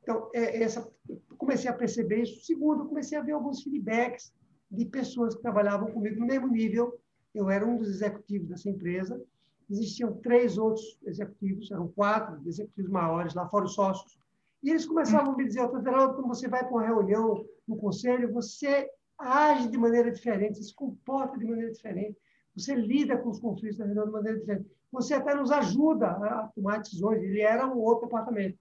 [0.02, 0.90] Então, é, essa,
[1.38, 2.44] comecei a perceber isso.
[2.44, 4.32] Segundo, comecei a ver alguns feedbacks
[4.70, 6.98] de pessoas que trabalhavam comigo no mesmo nível.
[7.34, 9.22] Eu era um dos executivos dessa empresa.
[9.70, 14.18] Existiam três outros executivos, eram quatro executivos maiores, lá fora os sócios.
[14.62, 18.32] E eles começavam a me dizer, Geraldo, quando você vai para uma reunião no conselho,
[18.32, 22.16] você age de maneira diferente, se comporta de maneira diferente,
[22.54, 24.70] você lida com os conflitos da reunião de maneira diferente.
[24.92, 27.22] Você até nos ajuda a tomar decisões.
[27.22, 28.58] Ele era um outro departamento.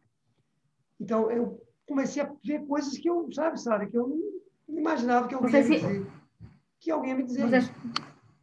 [1.00, 4.08] Então, eu comecei a ver coisas que eu, sabe, Sara, que eu
[4.68, 6.08] não imaginava que alguém, você se...
[6.80, 7.70] que alguém me dizia você...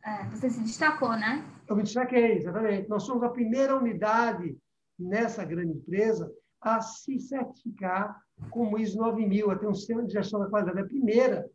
[0.04, 1.44] É, você se destacou, né?
[1.66, 2.88] Eu me destaquei, exatamente.
[2.88, 4.56] Nós somos a primeira unidade
[4.98, 10.40] nessa grande empresa a se certificar como ISO 9000, a ter um sistema de gestão
[10.40, 10.78] da qualidade.
[10.78, 11.50] É a primeira.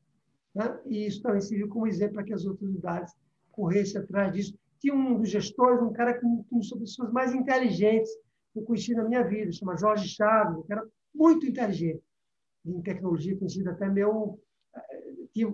[0.53, 0.79] Né?
[0.85, 3.13] E isso também serviu como exemplo para que as outras unidades
[3.51, 4.57] corressem atrás disso.
[4.79, 8.11] Tinha um dos gestores, um cara que uma das pessoas mais inteligentes
[8.51, 12.03] que eu conheci na minha vida, chama Jorge Chaves, um cara muito inteligente
[12.65, 14.39] em tecnologia, conhecido até meu
[15.33, 15.45] que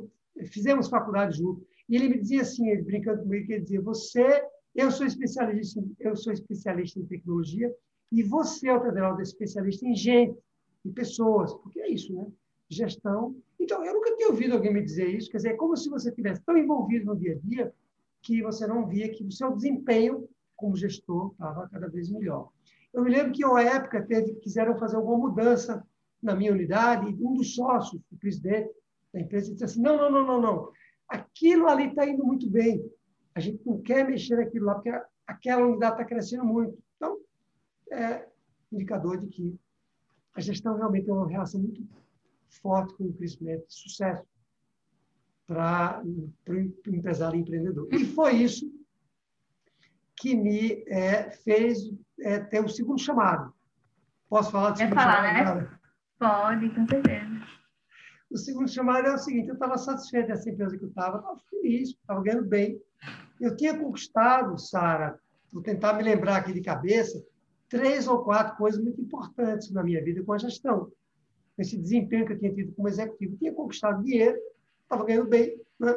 [0.48, 1.66] fizemos faculdade junto.
[1.88, 4.44] E ele me dizia assim, brincando comigo, ele dizia: "Você,
[4.76, 7.74] eu sou especialista, eu sou especialista em tecnologia
[8.12, 10.38] e você, Altaderaldo, é especialista em gente,
[10.86, 12.26] em pessoas, porque é isso, né?
[12.70, 13.36] Gestão.
[13.60, 16.10] Então, eu nunca tinha ouvido alguém me dizer isso, quer dizer, é como se você
[16.10, 17.74] estivesse tão envolvido no dia a dia
[18.22, 22.50] que você não via que o seu desempenho como gestor estava cada vez melhor.
[22.94, 25.86] Eu me lembro que, uma época, teve, quiseram fazer alguma mudança
[26.22, 28.72] na minha unidade, e um dos sócios, o presidente,
[29.14, 30.72] da empresa disse assim: não, não, não, não, não.
[31.08, 32.84] Aquilo ali está indo muito bem.
[33.34, 34.92] A gente não quer mexer naquilo lá, porque
[35.26, 36.78] aquela unidade está crescendo muito.
[37.92, 38.28] É
[38.72, 39.60] indicador de que
[40.36, 41.84] a gestão realmente tem uma relação muito
[42.62, 44.26] forte com o crescimento e sucesso
[45.48, 47.88] para o empresário empreendedor.
[47.92, 48.72] E foi isso
[50.16, 51.80] que me é, fez
[52.20, 53.54] é, ter o um segundo chamado.
[54.30, 55.62] Posso falar do segundo falar, chamado?
[55.62, 55.80] Né?
[56.20, 57.40] Pode, com certeza.
[58.30, 61.40] O segundo chamado é o seguinte: eu estava satisfeito dessa empresa que eu estava, estava
[61.50, 62.80] feliz, estava ganhando bem.
[63.40, 65.18] Eu tinha conquistado, Sara,
[65.52, 67.24] vou tentar me lembrar aqui de cabeça,
[67.70, 70.92] três ou quatro coisas muito importantes na minha vida com a gestão.
[71.58, 73.38] Esse desempenho que eu tinha tido como executivo.
[73.38, 74.38] Tinha conquistado dinheiro,
[74.84, 75.96] estava ganhando bem, né?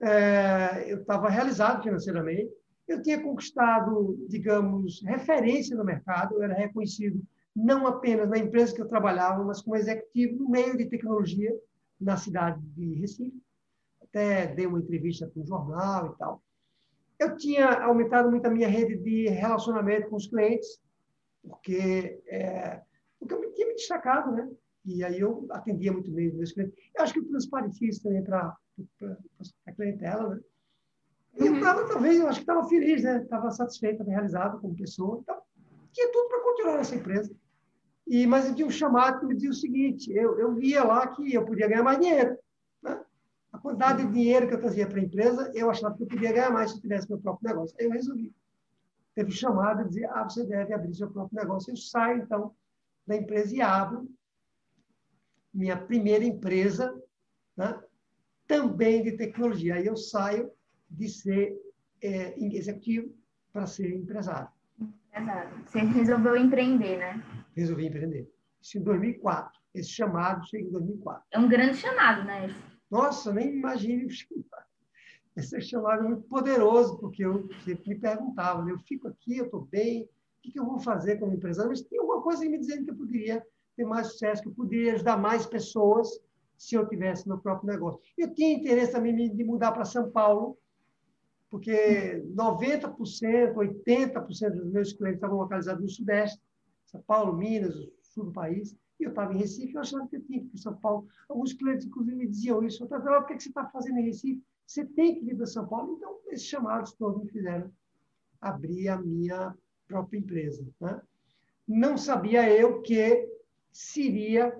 [0.00, 2.50] É, eu estava realizado financeiramente,
[2.88, 7.22] eu tinha conquistado, digamos, referência no mercado, eu era reconhecido
[7.54, 11.54] não apenas na empresa que eu trabalhava, mas como executivo no meio de tecnologia
[12.00, 13.40] na cidade de Recife.
[14.02, 16.42] Até dei uma entrevista para um jornal e tal.
[17.22, 20.80] Eu tinha aumentado muito a minha rede de relacionamento com os clientes,
[21.42, 22.82] porque, é,
[23.18, 24.50] porque eu tinha me destacado, né?
[24.84, 26.74] E aí eu atendia muito bem os meus clientes.
[26.96, 28.56] Eu acho que eu transpareci isso também para
[29.66, 30.40] a clientela, né?
[31.38, 33.22] E eu estava, talvez, eu acho que estava feliz, né?
[33.22, 35.20] Estava satisfeito, realizado como pessoa.
[35.22, 35.40] Então,
[35.92, 37.32] tinha tudo para continuar nessa empresa.
[38.06, 41.06] E, mas eu tinha um chamado que me dizia o seguinte: eu, eu via lá
[41.06, 42.36] que eu podia ganhar mais dinheiro.
[43.62, 46.32] A quantidade de dinheiro que eu trazia para a empresa, eu achava que eu podia
[46.32, 47.76] ganhar mais se eu tivesse meu próprio negócio.
[47.78, 48.34] Aí eu resolvi.
[49.14, 51.70] Teve um chamado e dizer: ah, você deve abrir seu próprio negócio.
[51.70, 52.52] Eu saio, então,
[53.06, 54.08] da empresa e abro
[55.54, 56.92] minha primeira empresa,
[57.56, 57.80] né?
[58.48, 59.76] também de tecnologia.
[59.76, 60.50] Aí eu saio
[60.90, 61.56] de ser
[62.02, 63.14] é, executivo
[63.52, 64.48] para ser empresário.
[65.08, 65.64] Empresário.
[65.66, 67.22] Você resolveu empreender, né?
[67.54, 68.28] Resolvi empreender.
[68.60, 69.60] Isso em 2004.
[69.72, 71.22] Esse chamado chega em 2004.
[71.30, 72.52] É um grande chamado, né?
[72.92, 74.06] Nossa, nem imagine.
[75.34, 78.72] Esse chamado é muito poderoso, porque eu sempre me perguntava, né?
[78.72, 80.08] eu fico aqui, eu estou bem, o
[80.42, 81.70] que, eu vou fazer como empresário?
[81.70, 84.92] Mas tem alguma coisa me dizendo que eu poderia ter mais sucesso, que eu poderia
[84.92, 86.20] ajudar mais pessoas
[86.58, 87.98] se eu tivesse meu próprio negócio.
[88.18, 90.58] Eu tinha interesse também de mudar para São Paulo,
[91.48, 96.38] porque 90%, 80% dos meus clientes estavam localizados no Sudeste,
[96.84, 100.40] São Paulo, Minas, sul do país, eu estava em Recife, eu achava que eu tinha
[100.40, 101.06] que ir para São Paulo.
[101.28, 102.82] Alguns clientes, inclusive, me diziam isso.
[102.82, 104.42] Eu estava por que você está fazendo em Recife?
[104.66, 105.94] Você tem que vir para São Paulo.
[105.96, 107.70] Então, esses chamados todos me fizeram
[108.40, 110.66] abrir a minha própria empresa.
[110.80, 111.00] Né?
[111.66, 113.28] Não sabia eu que
[113.70, 114.54] seria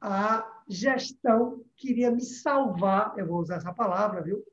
[0.00, 4.44] a gestão que iria me salvar, eu vou usar essa palavra, viu?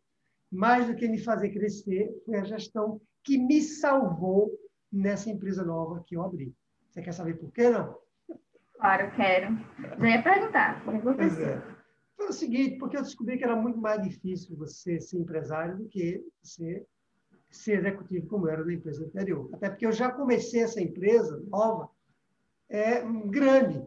[0.52, 4.52] Mais do que me fazer crescer, foi a gestão que me salvou
[4.92, 6.56] nessa empresa nova que eu abri.
[6.90, 7.98] Você quer saber por quê, não?
[8.80, 9.58] Claro, quero.
[10.00, 10.84] Já ia perguntar.
[10.84, 11.48] Que aconteceu?
[11.48, 11.76] É.
[12.16, 15.88] Foi o seguinte, porque eu descobri que era muito mais difícil você ser empresário do
[15.88, 16.86] que você
[17.52, 19.50] ser executivo como era na empresa anterior.
[19.54, 21.90] Até porque eu já comecei essa empresa nova
[22.70, 23.86] é grande.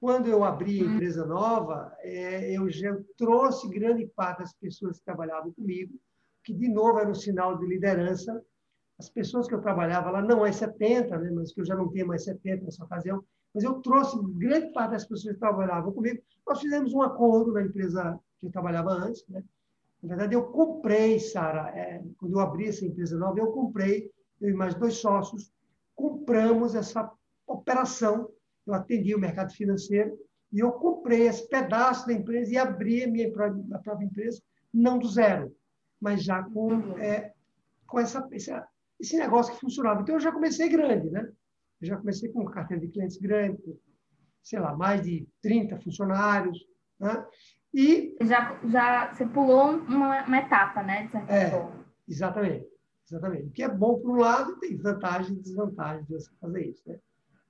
[0.00, 5.04] Quando eu abri a empresa nova, é, eu já trouxe grande parte das pessoas que
[5.04, 5.98] trabalhavam comigo,
[6.42, 8.44] que de novo era um sinal de liderança.
[8.98, 11.88] As pessoas que eu trabalhava lá, não é 70, né, mas que eu já não
[11.88, 13.24] tenho mais 70 nessa ocasião,
[13.54, 16.20] mas eu trouxe grande parte das pessoas que trabalhavam comigo.
[16.46, 19.24] Nós fizemos um acordo na empresa que eu trabalhava antes.
[19.28, 19.44] Né?
[20.02, 24.50] Na verdade, eu comprei, Sara, é, quando eu abri essa empresa nova, eu comprei, eu
[24.50, 25.52] e mais dois sócios,
[25.94, 27.10] compramos essa
[27.46, 28.28] operação.
[28.66, 30.18] Eu atendi o mercado financeiro
[30.52, 34.98] e eu comprei esse pedaço da empresa e abri a minha a própria empresa, não
[34.98, 35.54] do zero,
[36.00, 36.98] mas já com, uhum.
[36.98, 37.32] é,
[37.86, 38.52] com essa, esse,
[38.98, 40.00] esse negócio que funcionava.
[40.00, 41.30] Então, eu já comecei grande, né?
[41.80, 43.62] Eu já comecei com carteira de clientes grande,
[44.42, 46.58] sei lá, mais de 30 funcionários.
[46.98, 47.26] Né?
[47.72, 51.10] E já, já você pulou uma, uma etapa, né?
[51.28, 51.84] É, forma.
[52.08, 52.66] Exatamente.
[53.06, 53.48] Exatamente.
[53.48, 56.82] O que é bom por um lado, tem vantagens e desvantagens de você fazer isso.
[56.86, 56.98] Né?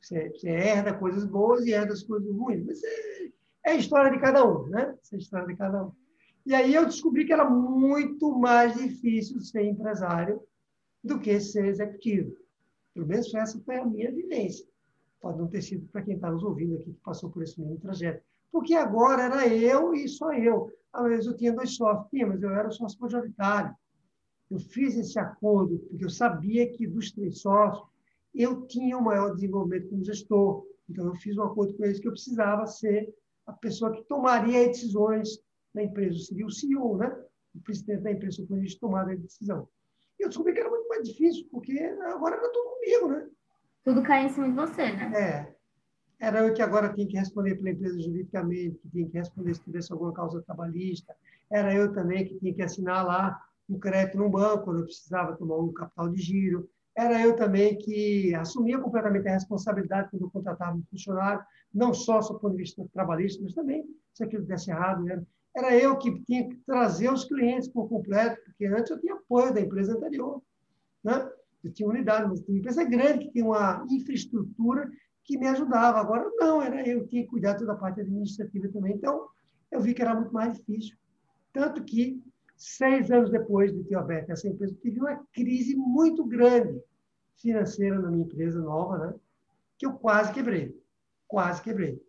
[0.01, 2.65] Você, você herda coisas boas e herda as coisas ruins.
[2.67, 3.27] Mas é,
[3.67, 4.95] é a história de cada um, né?
[5.13, 5.93] é a história de cada um.
[6.47, 10.43] E aí eu descobri que era muito mais difícil ser empresário
[11.03, 12.37] do que ser executivo.
[12.94, 14.66] Pelo menos essa foi a minha vivência.
[15.20, 17.78] Pode não ter sido para quem está nos ouvindo aqui, que passou por esse mesmo
[17.80, 18.22] trajeto.
[18.52, 20.70] Porque agora era eu e só eu.
[20.92, 23.74] Às vezes eu tinha dois sócios, tinha, mas eu era sócio majoritário.
[24.50, 27.85] Eu fiz esse acordo porque eu sabia que dos três sócios
[28.33, 30.64] eu tinha o maior desenvolvimento como gestor.
[30.88, 33.12] Então eu fiz um acordo com eles que eu precisava ser
[33.46, 35.40] a pessoa que tomaria decisões
[35.74, 36.18] na empresa.
[36.18, 37.11] Seria o CEO, né?
[37.54, 39.68] o presidente da empresa, quando a gente tomava a decisão.
[40.18, 43.29] E eu descobri que era muito mais difícil, porque agora era tudo comigo, né?
[43.85, 45.12] Tudo cai em cima de você, né?
[45.14, 45.55] É.
[46.20, 49.62] Era eu que agora tinha que responder pela empresa juridicamente, que tinha que responder se
[49.62, 51.14] tivesse alguma causa trabalhista.
[51.50, 55.37] Era eu também que tinha que assinar lá um crédito no banco, quando eu precisava
[55.37, 56.68] tomar um capital de giro.
[56.96, 62.20] Era eu também que assumia completamente a responsabilidade quando eu contratava um funcionário, não só
[62.20, 65.03] do ponto de vista trabalhista, mas também se aquilo desse errado.
[65.03, 65.22] Né?
[65.57, 69.55] Era eu que tinha que trazer os clientes por completo, porque antes eu tinha apoio
[69.55, 70.43] da empresa anterior.
[71.03, 71.31] Né?
[71.62, 74.90] Eu tinha unidade, mas tinha uma empresa grande que tinha uma infraestrutura
[75.23, 75.99] que me ajudava.
[75.99, 78.95] Agora, não, era eu que tinha que cuidar toda a parte administrativa também.
[78.95, 79.29] Então,
[79.71, 80.97] eu vi que era muito mais difícil.
[81.53, 82.23] Tanto que,
[82.57, 86.83] seis anos depois de ter aberto essa empresa, tive uma crise muito grande
[87.37, 89.14] financeira na minha empresa nova, né?
[89.79, 90.77] que eu quase quebrei.
[91.29, 92.01] Quase quebrei.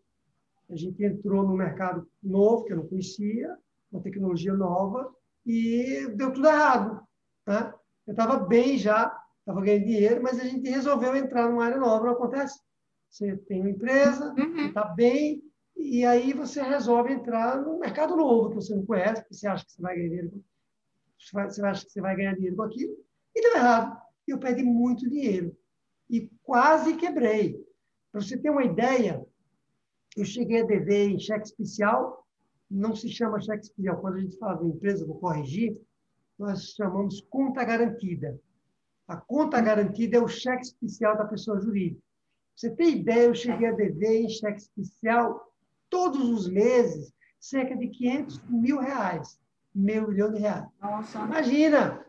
[0.70, 3.56] A gente entrou no mercado novo, que eu não conhecia,
[3.92, 5.14] uma tecnologia nova,
[5.46, 7.06] e deu tudo errado.
[7.48, 7.74] Né?
[8.08, 12.06] Eu estava bem já, estava ganhando dinheiro, mas a gente resolveu entrar numa área nova.
[12.06, 12.60] Não acontece?
[13.10, 14.68] Você tem uma empresa, uhum.
[14.68, 15.42] está bem,
[15.76, 19.66] e aí você resolve entrar no mercado novo, que você não conhece, porque você acha
[19.66, 20.44] que você vai ganhar dinheiro,
[21.18, 22.98] você acha que você vai ganhar dinheiro com aquilo,
[23.36, 24.02] e deu errado.
[24.28, 25.56] Eu perdi muito dinheiro.
[26.10, 27.64] E quase quebrei.
[28.12, 29.25] Para você ter uma ideia,
[30.16, 32.26] eu cheguei a dever em cheque especial,
[32.70, 34.00] não se chama cheque especial.
[34.00, 35.80] Quando a gente fala de empresa, vou corrigir,
[36.38, 38.40] nós chamamos conta garantida.
[39.08, 42.02] A conta garantida é o cheque especial da pessoa jurídica.
[42.56, 45.54] Você tem ideia, eu cheguei a dever em cheque especial
[45.90, 49.40] todos os meses cerca de 500 mil reais,
[49.74, 50.68] meio milhão de reais.
[50.82, 51.20] Nossa.
[51.20, 52.04] Imagina!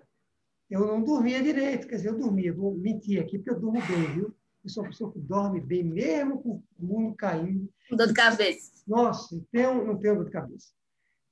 [0.71, 4.15] Eu não dormia direito, quer dizer, eu dormia, vou mentir aqui, porque eu durmo bem,
[4.15, 4.35] viu?
[4.67, 7.71] Eu sou uma pessoa que dorme bem, mesmo com o mundo caindo.
[7.89, 8.73] Dor de cabeça.
[8.85, 10.73] Nossa, tenho, não tenho dor de cabeça.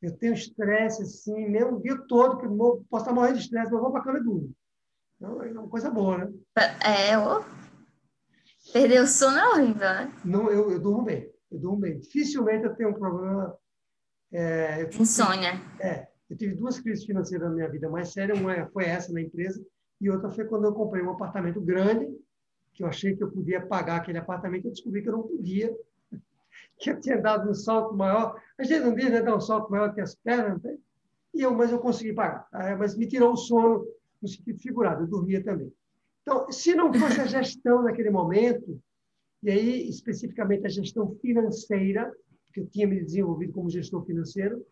[0.00, 3.72] Eu tenho estresse, assim, mesmo o dia todo, que eu posso estar morrendo de estresse,
[3.72, 4.54] mas eu vou para a cama e durmo.
[5.16, 6.32] Então, é uma coisa boa, né?
[6.84, 7.42] É, ô.
[8.72, 10.12] Perder o sono é horrível, né?
[10.24, 11.28] Não, eu, eu durmo bem.
[11.50, 11.98] Eu durmo bem.
[11.98, 13.52] Dificilmente eu tenho um problema...
[14.32, 15.60] É, Insônia.
[15.80, 16.06] É.
[16.30, 18.38] Eu tive duas crises financeiras na minha vida mais sérias.
[18.38, 19.60] Uma foi essa na empresa
[20.00, 22.06] e outra foi quando eu comprei um apartamento grande,
[22.74, 24.66] que eu achei que eu podia pagar aquele apartamento.
[24.66, 25.74] Eu descobri que eu não podia,
[26.78, 28.38] que eu tinha dado um salto maior.
[28.58, 30.76] A gente não diz, né, dar um salto maior que as pernas, né?
[31.34, 32.48] e eu, mas eu consegui pagar.
[32.50, 32.76] Tá?
[32.76, 33.86] Mas me tirou o sono
[34.22, 35.72] no sentido figurado, eu dormia também.
[36.22, 38.80] Então, se não fosse a gestão naquele momento,
[39.42, 42.10] e aí especificamente a gestão financeira,
[42.52, 44.64] que eu tinha me desenvolvido como gestor financeiro,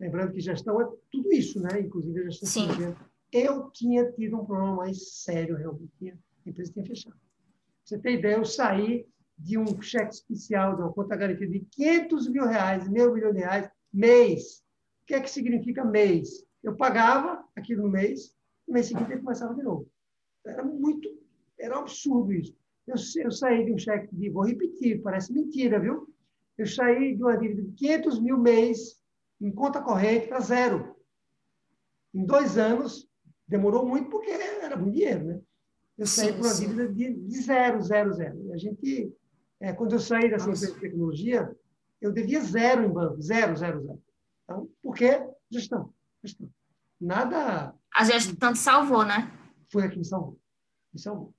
[0.00, 1.80] lembrando que gestão é tudo isso, né?
[1.80, 2.62] Inclusive a gestão Sim.
[2.62, 2.96] financeira.
[3.30, 6.18] Eu tinha tido um problema mais sério, realmente.
[6.44, 7.16] A empresa tinha fechado.
[7.92, 12.30] Você ter ideia, eu saí de um cheque especial, de uma conta garantida de 500
[12.30, 14.64] mil reais, meio milhão de reais, mês.
[15.02, 16.42] O que é que significa mês?
[16.62, 18.34] Eu pagava aquilo no mês,
[18.66, 19.86] no mês seguinte ele começava de novo.
[20.46, 21.06] Era muito,
[21.60, 22.56] era um absurdo isso.
[22.86, 26.08] Eu, eu saí de um cheque de, vou repetir, parece mentira, viu?
[26.56, 28.98] Eu saí de uma dívida de 500 mil mês
[29.38, 30.96] em conta corrente para zero.
[32.14, 33.06] Em dois anos,
[33.46, 35.40] demorou muito porque era muito dinheiro, né?
[36.02, 38.44] Eu saí sim, por uma dívida de, de zero, zero, zero.
[38.46, 39.14] E a gente
[39.60, 40.64] é, quando eu saí dessa Nossa.
[40.64, 41.56] empresa de tecnologia,
[42.00, 44.02] eu devia zero em banco, zero, zero, zero.
[44.42, 45.24] Então, por quê?
[45.48, 45.94] Gestão.
[46.20, 46.50] Gestão.
[47.00, 47.72] Nada.
[47.94, 49.32] A gestão te salvou, né?
[49.70, 50.36] Foi aqui que me salvou.
[50.92, 51.32] Me salvou.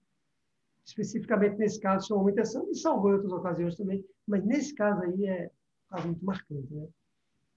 [0.86, 5.02] Especificamente nesse caso, chamou muita atenção, me salvou em outras ocasiões também, mas nesse caso
[5.02, 5.52] aí é
[5.92, 6.74] um caso muito marcante.
[6.74, 6.88] Né?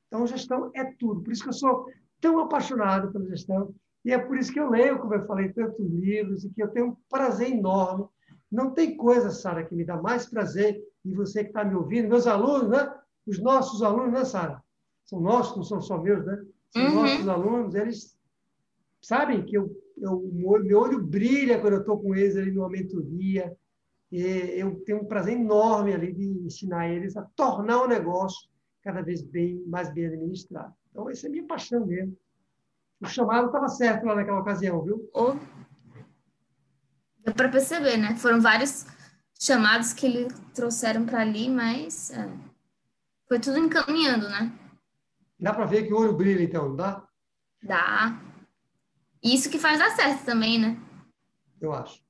[0.09, 1.23] Então, gestão é tudo.
[1.23, 1.87] Por isso que eu sou
[2.21, 3.73] tão apaixonado pela gestão.
[4.07, 6.69] E é por isso que eu leio, como eu falei, tantos livros e que eu
[6.69, 8.07] tenho um prazer enorme
[8.51, 12.09] não tem coisa, Sara, que me dá mais prazer, e você que está me ouvindo,
[12.09, 12.95] meus alunos, né?
[13.27, 14.63] Os nossos alunos, né, Sara?
[15.05, 16.45] São nossos, não são só meus, né?
[16.71, 16.95] São uhum.
[16.95, 18.17] nossos alunos, eles
[19.01, 23.57] sabem que eu, eu, meu olho brilha quando eu estou com eles ali numa mentoria.
[24.11, 28.49] E eu tenho um prazer enorme ali de ensinar eles a tornar o negócio
[28.83, 30.73] cada vez bem mais bem administrado.
[30.91, 32.17] Então, essa é a minha paixão mesmo.
[33.01, 35.09] O chamado estava certo lá naquela ocasião, viu?
[37.25, 38.17] Deu para perceber, né?
[38.17, 38.87] Foram vários
[39.39, 42.29] chamados que ele trouxeram para ali, mas é,
[43.29, 44.53] foi tudo encaminhando, né?
[45.39, 47.07] Dá para ver que o olho brilha, então, não dá?
[47.63, 48.19] Dá.
[49.23, 50.81] Isso que faz dar certo também, né?
[51.61, 52.01] Eu acho.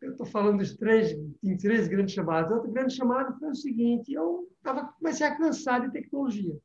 [0.00, 2.50] Eu estou falando dos três, em três grandes chamadas.
[2.50, 6.58] Outro grande chamado foi o seguinte: eu tava, comecei a cansar de tecnologia.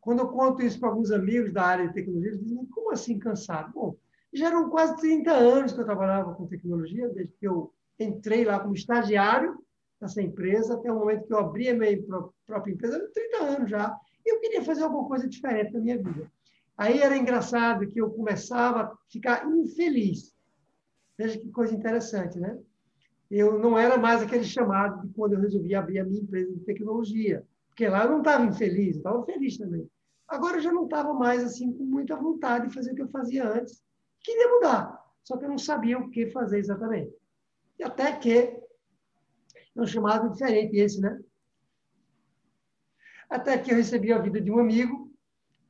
[0.00, 3.18] Quando eu conto isso para alguns amigos da área de tecnologia, eles dizem: como assim
[3.18, 3.72] cansado?
[3.72, 3.96] Bom,
[4.32, 8.60] já eram quase 30 anos que eu trabalhava com tecnologia, desde que eu entrei lá
[8.60, 9.58] como estagiário
[10.00, 11.98] nessa empresa, até o momento que eu abri a minha
[12.46, 13.98] própria empresa, 30 anos já.
[14.24, 16.30] E eu queria fazer alguma coisa diferente na minha vida.
[16.76, 20.32] Aí era engraçado que eu começava a ficar infeliz.
[21.16, 22.56] Veja que coisa interessante, né?
[23.28, 26.60] Eu não era mais aquele chamado de quando eu resolvi abrir a minha empresa de
[26.60, 27.44] tecnologia.
[27.78, 29.88] Porque lá eu não estava infeliz, eu estava feliz também.
[30.26, 33.08] Agora eu já não estava mais assim com muita vontade de fazer o que eu
[33.08, 33.80] fazia antes
[34.20, 37.14] queria mudar, só que eu não sabia o que fazer exatamente.
[37.78, 38.60] E até que é
[39.76, 41.22] um chamado diferente esse, né?
[43.30, 45.14] Até que eu recebi a vida de um amigo,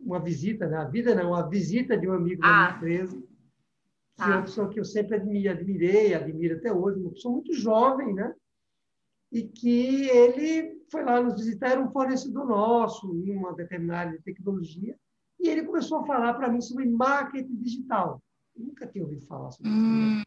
[0.01, 0.79] uma visita, né?
[0.79, 2.49] A vida não, a visita de um amigo ah.
[2.49, 3.21] da minha empresa,
[4.17, 4.31] que ah.
[4.31, 8.35] é uma pessoa que eu sempre admirei, admirei, até hoje, uma pessoa muito jovem, né?
[9.31, 14.97] E que ele foi lá nos visitar, era um fornecedor nosso em uma determinada tecnologia,
[15.39, 18.23] e ele começou a falar para mim sobre marketing digital.
[18.57, 19.79] Nunca tinha ouvido falar sobre isso.
[19.79, 20.23] Hum.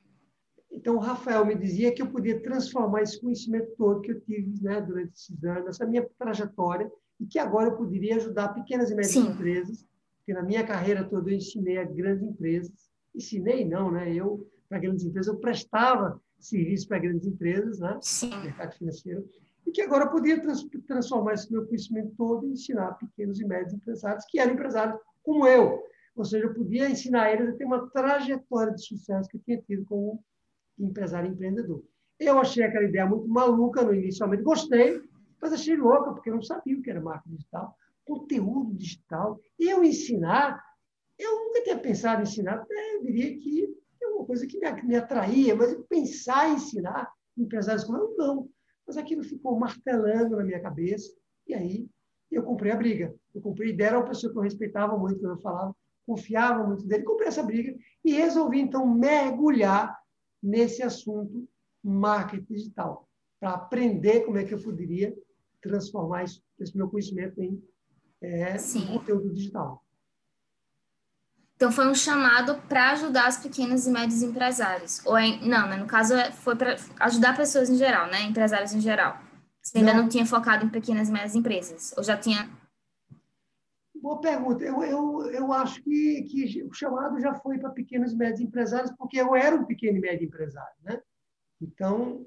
[0.71, 4.63] Então, o Rafael me dizia que eu podia transformar esse conhecimento todo que eu tive
[4.63, 6.89] né, durante esses anos, essa minha trajetória,
[7.19, 9.29] e que agora eu poderia ajudar pequenas e médias Sim.
[9.29, 9.85] empresas,
[10.17, 12.89] porque na minha carreira toda eu ensinei a grandes empresas.
[13.13, 14.13] Ensinei, não, né?
[14.13, 17.97] Eu, para grandes empresas, eu prestava serviço para grandes empresas, né?
[18.01, 18.29] Sim.
[18.43, 19.27] mercado financeiro,
[19.65, 23.73] e que agora podia trans transformar esse meu conhecimento todo e ensinar pequenos e médios
[23.73, 25.83] empresários, que eram empresários como eu,
[26.15, 29.61] ou seja, eu podia ensinar eles a ter uma trajetória de sucesso que eu tinha
[29.61, 30.23] tido como
[30.77, 31.83] empresário empreendedor.
[32.19, 35.01] Eu achei aquela ideia muito maluca no inicialmente, gostei,
[35.41, 37.75] mas achei louca, porque eu não sabia o que era marketing digital,
[38.05, 39.39] conteúdo digital.
[39.59, 40.63] Eu ensinar,
[41.17, 44.83] eu nunca tinha pensado em ensinar, até eu diria que é uma coisa que me,
[44.83, 48.49] me atraía, mas pensar em ensinar empresários como eu, não.
[48.85, 51.11] Mas aquilo ficou martelando na minha cabeça,
[51.47, 51.89] e aí
[52.31, 53.13] eu comprei a briga.
[53.33, 55.75] Eu comprei, deram uma pessoa que eu respeitava muito quando eu falava,
[56.05, 59.97] confiava muito dele, comprei essa briga e resolvi, então, mergulhar
[60.41, 61.47] nesse assunto
[61.83, 63.07] marketing digital,
[63.39, 65.15] para aprender como é que eu poderia
[65.61, 66.41] transformar esse
[66.75, 67.61] meu conhecimento em
[68.21, 69.83] é, do conteúdo digital.
[71.61, 74.99] Então, foi um chamado para ajudar os pequenos e médios empresários.
[75.05, 75.77] Ou é, não, né?
[75.77, 78.23] no caso, é, foi para ajudar pessoas em geral, né?
[78.23, 79.19] empresários em geral.
[79.61, 81.93] Você ainda não, não tinha focado em pequenas e médias empresas?
[81.95, 82.49] Ou já tinha
[83.93, 84.63] Boa pergunta.
[84.63, 88.91] Eu, eu, eu acho que, que o chamado já foi para pequenos e médios empresários,
[88.97, 90.73] porque eu era um pequeno e médio empresário.
[90.81, 90.99] Né?
[91.61, 92.25] Então,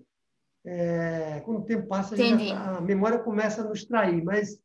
[0.65, 4.23] é, quando o tempo passa, a, a, memória começa a nos trair.
[4.23, 4.57] Mas,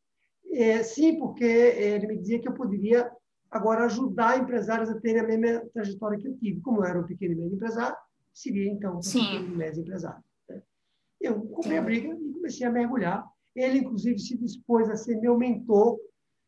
[0.52, 3.10] é, sim, porque ele me dizia que eu poderia
[3.50, 6.60] agora ajudar empresários a terem a mesma trajetória que eu tive.
[6.60, 7.96] Como eu era um pequeno e médio empresário,
[8.32, 9.20] seria, então, um sim.
[9.20, 10.22] pequeno e médio empresário.
[10.48, 10.62] Né?
[11.20, 13.26] Eu comprei a briga e comecei a mergulhar.
[13.54, 15.98] Ele, inclusive, se dispôs a ser meu mentor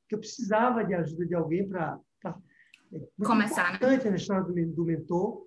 [0.09, 1.99] que eu precisava de ajuda de alguém para
[2.93, 3.77] é começar, né?
[3.77, 4.11] importante né?
[4.11, 5.47] na história do, do mentor.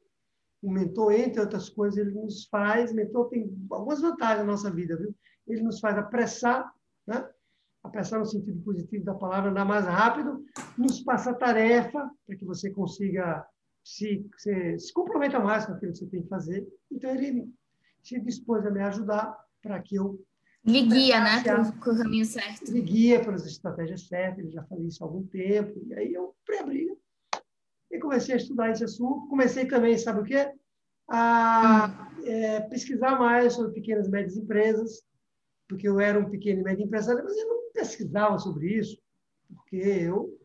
[0.62, 4.98] O mentor, entre outras coisas, ele nos faz, mentor tem algumas vantagens na nossa vida,
[4.98, 5.16] viu?
[5.48, 6.74] Ele nos faz apressar,
[7.06, 7.24] né?
[7.86, 10.44] Apressar no sentido positivo da palavra, andar mais rápido,
[10.78, 13.46] nos passa tarefa para que você consiga
[13.84, 16.68] se, se, se comprometa mais com aquilo que você tem que fazer.
[16.92, 17.48] Então, ele
[18.04, 20.20] se dispôs a me ajudar para que eu
[20.66, 22.72] lhe guia, né, para o caminho certo.
[22.72, 26.12] Lhe guia para as estratégias certas, ele já fazia isso há algum tempo, e aí
[26.12, 26.98] eu fui abrir
[27.92, 29.28] e comecei a estudar esse assunto.
[29.28, 30.52] Comecei também, sabe o quê?
[31.08, 32.26] A hum.
[32.26, 35.04] é, pesquisar mais sobre pequenas e médias empresas,
[35.68, 37.55] porque eu era um pequeno e médio empresário, mas eu não
[37.86, 39.02] pesquisava sobre isso,
[39.48, 40.38] porque eu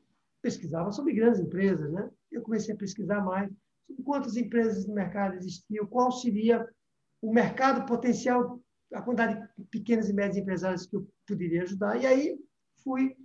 [0.42, 2.10] pesquisava sobre grandes empresas, né?
[2.30, 3.50] Eu comecei a pesquisar mais
[3.86, 6.66] sobre quantas empresas no mercado existiam, qual seria
[7.20, 8.60] o mercado potencial
[8.92, 12.00] a quantidade de pequenos e médios empresários que eu poderia ajudar.
[12.00, 12.38] E aí
[12.82, 13.16] fui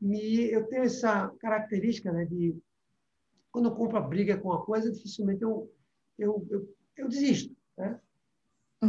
[0.00, 2.56] me eu tenho essa característica né, de
[3.52, 5.70] quando eu compro a briga com uma coisa dificilmente eu
[6.18, 8.00] eu, eu, eu desisto né?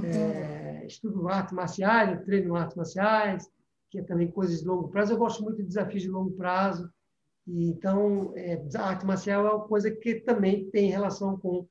[0.06, 3.52] É, estudo artes marciais treino artes marciais
[3.92, 6.89] que é também coisas de longo prazo eu gosto muito de desafios de longo prazo
[7.46, 11.68] e então é, a arte marcial é uma coisa que também tem relação com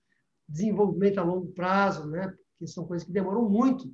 [0.49, 3.91] desenvolvimento a longo prazo né porque são coisas que demoram muito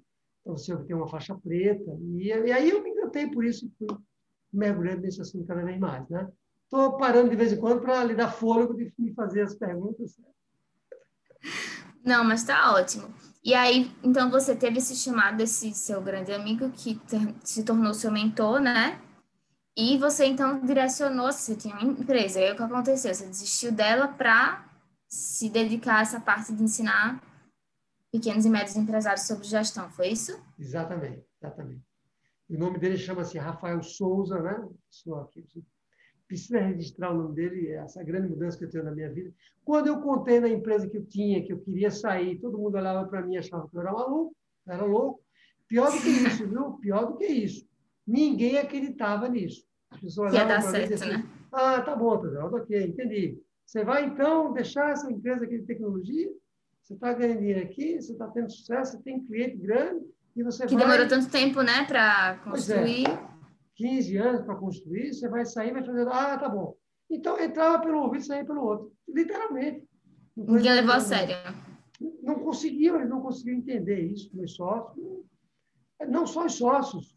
[0.46, 1.90] para você obter uma faixa preta.
[2.00, 3.88] E, e, aí eu me encantei por isso e fui
[4.52, 6.08] mergulhando nesse assunto cada vez mais.
[6.08, 6.28] Né?
[6.64, 10.16] Estou parando de vez em quando para lhe dar fôlego de me fazer as perguntas.
[12.04, 13.12] Não, mas está ótimo.
[13.46, 17.00] E aí, então você teve esse chamado desse seu grande amigo que
[17.44, 19.00] se tornou seu mentor, né?
[19.76, 22.40] E você então direcionou, você tinha uma empresa.
[22.40, 23.14] Aí o que aconteceu?
[23.14, 24.68] Você desistiu dela para
[25.06, 27.22] se dedicar a essa parte de ensinar
[28.10, 30.36] pequenos e médios empresários sobre gestão, foi isso?
[30.58, 31.84] Exatamente, exatamente.
[32.48, 34.68] O nome dele chama-se Rafael Souza, né?
[34.90, 35.46] Pessoa aqui,
[36.26, 39.32] precisa registrar o nome dele, essa grande mudança que eu tenho na minha vida.
[39.64, 43.06] Quando eu contei na empresa que eu tinha, que eu queria sair, todo mundo olhava
[43.08, 44.34] para mim e achava que eu era maluco,
[44.66, 45.20] era louco.
[45.68, 46.72] Pior do que isso, viu?
[46.74, 47.66] Pior do que isso.
[48.06, 49.64] Ninguém acreditava nisso.
[49.90, 51.30] As pessoas olhavam para mim e diziam, assim, né?
[51.52, 53.40] ah, tá bom, Pedro, ok, entendi.
[53.64, 56.30] Você vai, então, deixar essa empresa aqui de tecnologia
[56.86, 60.06] você está ganhando dinheiro aqui, você está tendo sucesso, você tem cliente grande
[60.36, 60.84] e você que vai...
[60.84, 62.48] demorou tanto tempo, né, para é.
[62.48, 63.08] construir.
[63.08, 63.35] É,
[63.76, 66.74] 15 anos para construir, você vai sair, vai fazer, ah, tá bom.
[67.10, 69.86] Então, entrava pelo ouvido e saía pelo outro, literalmente.
[70.36, 71.36] Ninguém levou a sério.
[72.22, 74.98] Não conseguiam, eles não conseguiam entender isso, meus sócios.
[76.08, 77.16] Não só os sócios,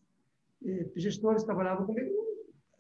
[0.66, 2.14] eh, gestores trabalhavam comigo,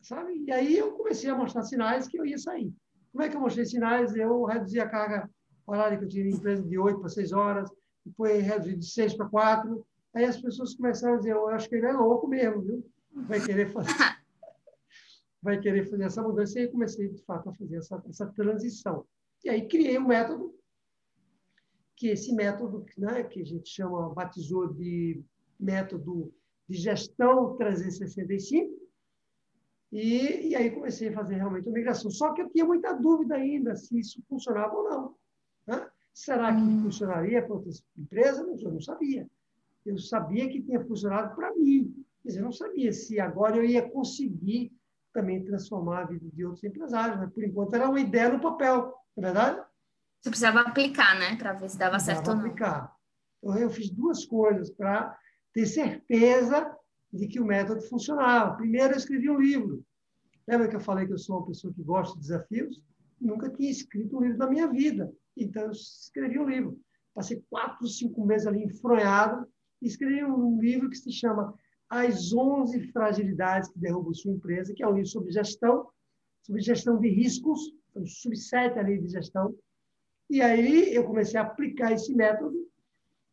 [0.01, 0.43] sabe?
[0.45, 2.73] E aí eu comecei a mostrar sinais que eu ia sair.
[3.11, 4.15] Como é que eu mostrei sinais?
[4.15, 5.29] Eu reduzi a carga
[5.65, 7.69] horário que eu tinha empresa de 8 para 6 horas,
[8.05, 9.85] depois reduzido de 6 para 4.
[10.13, 12.85] Aí as pessoas começaram a dizer, eu acho que ele é louco mesmo, viu?
[13.13, 13.91] Vai querer fazer,
[15.41, 16.59] vai querer fazer essa mudança.
[16.59, 19.05] E aí comecei, de fato, a fazer essa, essa transição.
[19.43, 20.55] E aí criei um método,
[21.95, 25.21] que esse método, né, que a gente chama, batizou de
[25.59, 26.33] método
[26.67, 28.79] de gestão 365,
[29.91, 32.11] e, e aí comecei a fazer realmente a migração.
[32.11, 35.15] Só que eu tinha muita dúvida ainda se isso funcionava ou não.
[35.65, 35.89] Né?
[36.13, 36.83] Será que hum.
[36.83, 38.61] funcionaria para outras empresas?
[38.61, 39.27] Eu não sabia.
[39.85, 43.87] Eu sabia que tinha funcionado para mim, mas eu não sabia se agora eu ia
[43.89, 44.71] conseguir
[45.13, 47.19] também transformar a vida de outros empresários.
[47.19, 47.29] Né?
[47.33, 49.61] Por enquanto era uma ideia no papel, não é verdade?
[50.21, 51.35] Você precisava aplicar, né?
[51.37, 52.41] Para ver se dava precisava certo ou não.
[52.41, 52.93] aplicar.
[53.41, 55.17] Então, eu fiz duas coisas para
[55.53, 56.75] ter certeza
[57.11, 58.57] de que o método funcionava.
[58.57, 59.83] Primeiro, eu escrevi um livro.
[60.47, 62.81] Lembra que eu falei que eu sou uma pessoa que gosta de desafios?
[63.19, 65.11] Nunca tinha escrito um livro na minha vida.
[65.37, 66.79] Então, eu escrevi um livro.
[67.13, 69.47] Passei quatro, cinco meses ali enfronhado
[69.81, 71.53] e escrevi um livro que se chama
[71.89, 75.87] As 11 Fragilidades que Derrubam Sua Empresa, que é um livro sobre gestão,
[76.43, 79.55] sobre gestão de riscos, um subset ali de gestão.
[80.29, 82.55] E aí eu comecei a aplicar esse método,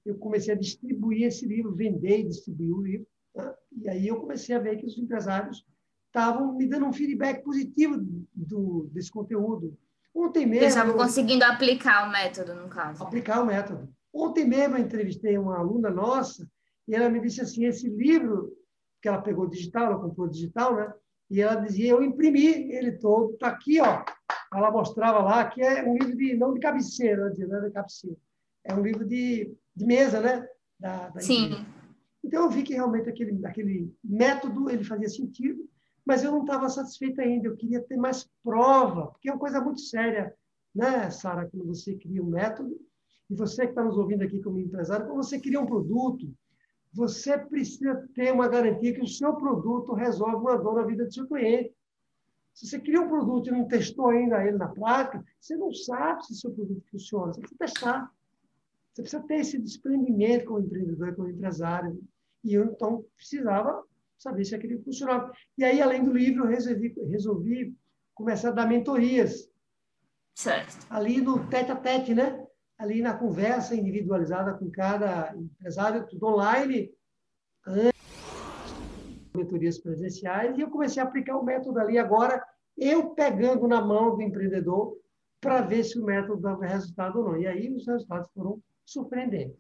[0.07, 3.07] eu comecei a distribuir esse livro, vender e distribuir o livro.
[3.35, 3.55] Né?
[3.83, 5.63] E aí eu comecei a ver que os empresários
[6.07, 7.99] estavam me dando um feedback positivo
[8.35, 9.77] do, desse conteúdo.
[10.15, 10.63] Ontem mesmo.
[10.63, 13.03] Eles estavam conseguindo aplicar o método, no caso.
[13.03, 13.87] Aplicar o método.
[14.15, 16.51] Ontem mesmo eu entrevistei uma aluna nossa
[16.87, 18.53] e ela me disse assim: esse livro
[19.01, 20.93] que ela pegou digital, ela comprou digital, né?
[21.31, 24.05] E ela dizia: eu imprimi ele todo, está aqui, ó.
[24.55, 28.17] Ela mostrava lá que é um livro de não de cabeceira, não é de cabeceira,
[28.65, 30.47] é um livro de, de mesa, né?
[30.79, 31.67] Da, da Sim.
[32.25, 35.69] Então eu vi que realmente aquele, aquele método ele fazia sentido
[36.07, 39.61] mas eu não estava satisfeita ainda, eu queria ter mais prova, porque é uma coisa
[39.61, 40.33] muito séria,
[40.73, 42.79] né, Sara, quando você cria um método,
[43.29, 46.33] e você que está nos ouvindo aqui como empresário, quando você cria um produto,
[46.97, 51.13] você precisa ter uma garantia que o seu produto resolve uma dor na vida do
[51.13, 51.75] seu cliente.
[52.55, 56.25] Se você cria um produto e não testou ainda ele na prática, você não sabe
[56.25, 57.35] se o seu produto funciona.
[57.35, 58.11] Você precisa testar.
[58.95, 62.03] Você precisa ter esse desprendimento como empreendedor, como empresário.
[62.43, 63.85] E eu, então, precisava
[64.19, 65.31] saber se aquilo funcionava.
[65.59, 67.77] E aí, além do livro, eu resolvi, resolvi
[68.15, 69.51] começar a dar mentorias.
[70.35, 70.87] Certo.
[70.89, 72.46] Ali no tete a tete, né?
[72.79, 76.93] Ali na conversa individualizada com cada empresário, tudo online,
[79.35, 82.43] mentorias presenciais, e eu comecei a aplicar o método ali agora,
[82.77, 84.97] eu pegando na mão do empreendedor
[85.41, 87.37] para ver se o método dava resultado ou não.
[87.37, 89.59] E aí os resultados foram surpreendentes.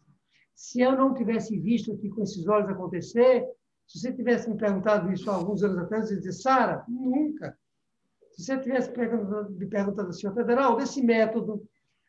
[0.55, 3.47] Se eu não tivesse visto aqui com esses olhos acontecer,
[3.87, 7.57] se você tivesse me perguntado isso há alguns anos atrás, eu ia dizer, Sara, nunca.
[8.33, 11.67] Se você tivesse me perguntado assim, Federal, desse método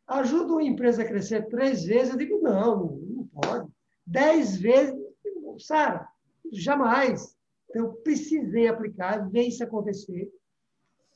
[0.08, 3.70] ajuda uma empresa a crescer três vezes, eu digo, não, não pode.
[4.06, 4.96] Dez vezes,
[5.60, 6.08] Sara,
[6.52, 7.36] jamais.
[7.70, 10.32] Então, eu precisei aplicar, ver isso acontecer.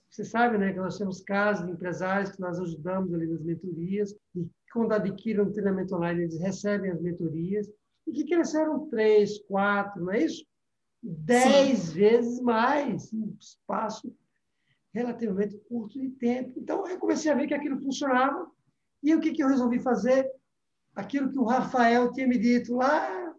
[0.10, 4.14] Você sabe né, que nós temos casos de empresários que nós ajudamos ali nas mentorias,
[4.36, 7.72] e quando adquirem um treinamento online, eles recebem as mentorias,
[8.06, 10.46] e que cresceram três, quatro, não é isso?
[11.02, 11.94] dez Sim.
[11.94, 14.14] vezes mais em um espaço
[14.94, 16.60] relativamente curto de tempo.
[16.60, 18.52] Então, eu comecei a ver que aquilo funcionava.
[19.04, 20.30] E o que, que eu resolvi fazer?
[20.96, 23.34] Aquilo que o Rafael tinha me dito lá,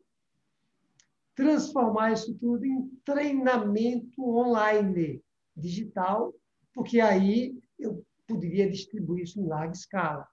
[1.34, 5.22] transformar isso tudo em treinamento online,
[5.56, 6.34] digital,
[6.74, 10.26] porque aí eu poderia distribuir isso em larga escala.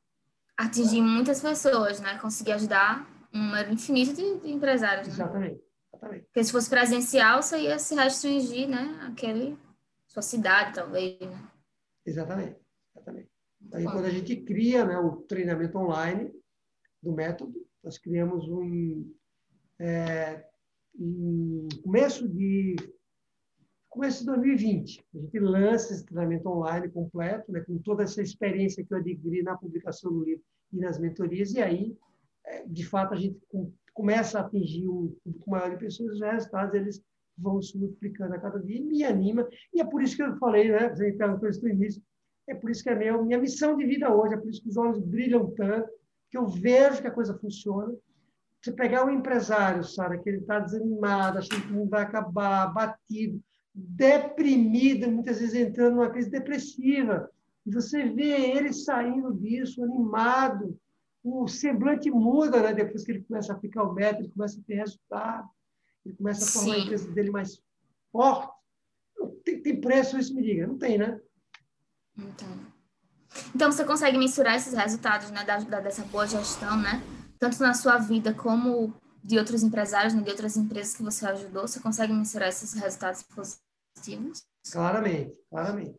[0.58, 2.18] Atingir muitas pessoas, né?
[2.20, 5.08] Conseguir ajudar um número infinito de, de empresários.
[5.08, 5.14] Né?
[5.14, 5.62] Exatamente.
[5.94, 6.26] Exatamente.
[6.26, 9.00] Porque se fosse presencial, você ia se restringir, né?
[9.10, 9.58] Aquele,
[10.08, 11.50] sua cidade, talvez, né?
[12.06, 12.50] Exatamente.
[12.50, 12.59] Exatamente.
[13.74, 16.32] Aí, quando a gente cria né, o treinamento online
[17.02, 17.54] do método,
[17.84, 19.14] nós criamos um...
[19.80, 20.46] É,
[21.84, 22.76] começo de
[23.90, 25.04] começo de 2020.
[25.16, 29.42] A gente lança esse treinamento online completo, né, com toda essa experiência que eu adquiri
[29.42, 31.98] na publicação do livro e nas mentorias, e aí,
[32.46, 33.40] é, de fato, a gente
[33.94, 37.04] começa a atingir um público maior de pessoas, os resultados eles
[37.38, 39.48] vão se multiplicando a cada dia e me anima.
[39.74, 40.90] E é por isso que eu falei, né?
[40.90, 42.02] Você me perguntou isso no início.
[42.50, 44.70] É por isso que é minha, minha missão de vida hoje, é por isso que
[44.70, 45.90] os olhos brilham tanto,
[46.32, 47.94] que eu vejo que a coisa funciona.
[48.62, 52.74] Você pegar um empresário, Sara, que ele está desanimado, achando que o mundo vai acabar,
[52.74, 53.40] batido,
[53.74, 57.30] deprimido, muitas vezes entrando numa crise depressiva,
[57.66, 60.78] e você vê ele saindo disso, animado,
[61.24, 62.74] o semblante muda, né?
[62.74, 65.48] Depois que ele começa a aplicar o método, ele começa a ter resultado,
[66.06, 66.82] ele começa a formar Sim.
[66.82, 67.62] a empresa dele mais
[68.12, 68.52] forte.
[69.44, 70.66] Tem, tem preço isso, me diga?
[70.66, 71.20] Não tem, né?
[72.24, 72.48] Então,
[73.56, 77.02] então você consegue mensurar esses resultados, né, da, da, dessa boa gestão, né?
[77.40, 78.94] Tanto na sua vida como
[79.24, 83.24] de outros empresários, né, de outras empresas que você ajudou, você consegue mensurar esses resultados
[83.24, 84.44] positivos?
[84.72, 85.96] Claramente, claramente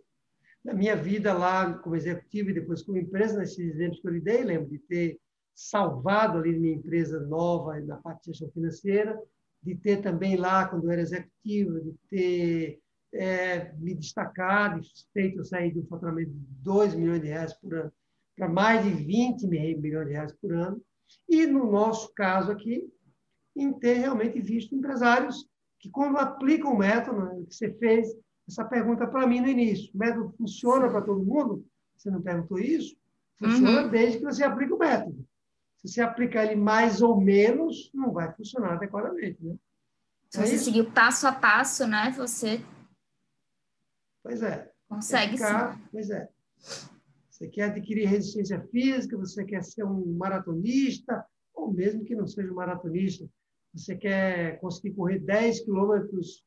[0.65, 4.21] na minha vida lá como executivo e depois como empresa, nesses exemplos que eu lhe
[4.21, 5.19] dei, lembro de ter
[5.55, 9.19] salvado ali minha empresa nova na parte de gestão financeira,
[9.63, 12.81] de ter também lá, quando eu era executivo, de ter
[13.13, 14.81] é, me destacado,
[15.13, 17.93] feito eu sair de um faturamento de 2 milhões de reais por ano
[18.41, 20.83] para mais de 20 milhões de reais por ano.
[21.29, 22.91] E, no nosso caso aqui,
[23.55, 25.47] em ter realmente visto empresários
[25.79, 28.09] que, quando aplicam o método né, que você fez,
[28.49, 29.91] essa pergunta para mim no início.
[29.95, 31.67] O método funciona para todo mundo?
[31.97, 32.97] Você não perguntou isso?
[33.39, 33.91] Funciona uhum.
[33.91, 35.27] desde que você aplica o método.
[35.77, 39.39] Se você aplicar ele mais ou menos, não vai funcionar adequadamente.
[39.43, 39.55] Né?
[40.31, 42.15] Se é você seguir passo a passo, né?
[42.17, 42.65] Você.
[44.23, 44.71] Pois é.
[44.89, 45.83] Consegue ficar, sim.
[45.93, 46.29] Pois é.
[47.31, 52.51] Você quer adquirir resistência física, você quer ser um maratonista, ou mesmo que não seja
[52.53, 53.27] um maratonista,
[53.73, 56.45] você quer conseguir correr 10 quilômetros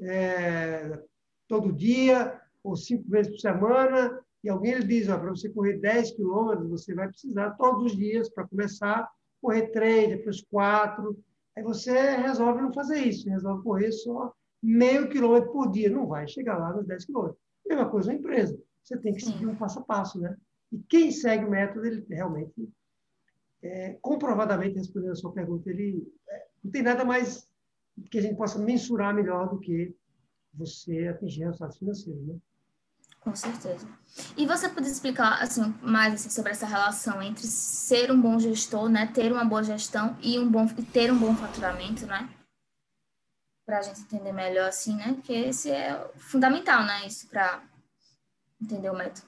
[0.00, 1.00] é,
[1.48, 6.12] todo dia ou cinco vezes por semana, e alguém lhe diz, para você correr 10
[6.12, 9.10] quilômetros, você vai precisar todos os dias para começar,
[9.40, 11.18] correr três, depois quatro.
[11.56, 15.90] Aí você resolve não fazer isso, resolve correr só meio quilômetro por dia.
[15.90, 17.40] Não vai chegar lá nos 10 quilômetros.
[17.66, 18.58] Mesma coisa na empresa.
[18.82, 20.36] Você tem que seguir um passo a passo, né?
[20.72, 22.68] E quem segue o método, ele realmente,
[23.62, 27.48] é, comprovadamente, respondendo a sua pergunta, ele é, não tem nada mais
[28.10, 29.94] que a gente possa mensurar melhor do que
[30.52, 32.36] você atingir resultados financeiros, né?
[33.20, 33.88] Com certeza.
[34.36, 38.88] E você pode explicar assim, mais assim, sobre essa relação entre ser um bom gestor,
[38.90, 42.28] né, ter uma boa gestão e um bom ter um bom faturamento, né?
[43.64, 45.14] Para a gente entender melhor assim, né?
[45.14, 47.06] Porque esse é fundamental, né?
[47.06, 47.62] Isso para
[48.60, 49.26] entender o método.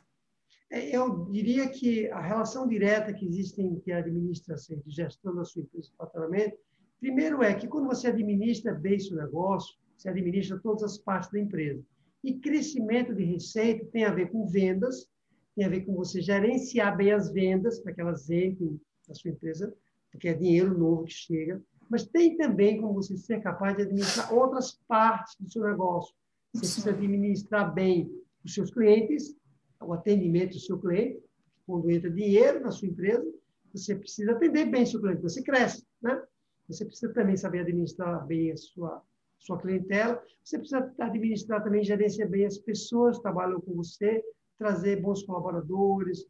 [0.70, 5.44] É, eu diria que a relação direta que existe entre a administração e gestão da
[5.44, 6.56] sua empresa de faturamento,
[6.98, 11.38] primeiro é que quando você administra bem seu negócio, você administra todas as partes da
[11.38, 11.82] empresa.
[12.22, 15.08] E crescimento de receita tem a ver com vendas,
[15.54, 19.30] tem a ver com você gerenciar bem as vendas, para que elas entrem na sua
[19.30, 19.72] empresa,
[20.10, 21.62] porque é dinheiro novo que chega.
[21.88, 26.14] Mas tem também como você ser capaz de administrar outras partes do seu negócio.
[26.52, 28.10] Você precisa administrar bem
[28.44, 29.36] os seus clientes,
[29.80, 31.22] o atendimento do seu cliente.
[31.66, 33.26] Quando entra dinheiro na sua empresa,
[33.72, 36.22] você precisa atender bem o seu cliente, você cresce, né?
[36.68, 39.02] Você precisa também saber administrar bem a sua
[39.38, 40.22] sua clientela.
[40.42, 44.22] Você precisa administrar também, gerenciar bem as pessoas que trabalham com você,
[44.58, 46.26] trazer bons colaboradores,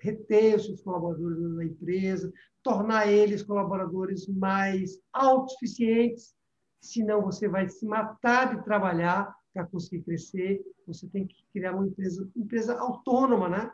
[0.00, 2.32] reter os seus colaboradores na empresa,
[2.62, 6.34] tornar eles colaboradores mais autossuficientes,
[6.80, 10.62] senão você vai se matar de trabalhar para conseguir crescer.
[10.86, 13.70] Você tem que criar uma empresa, empresa autônoma, né?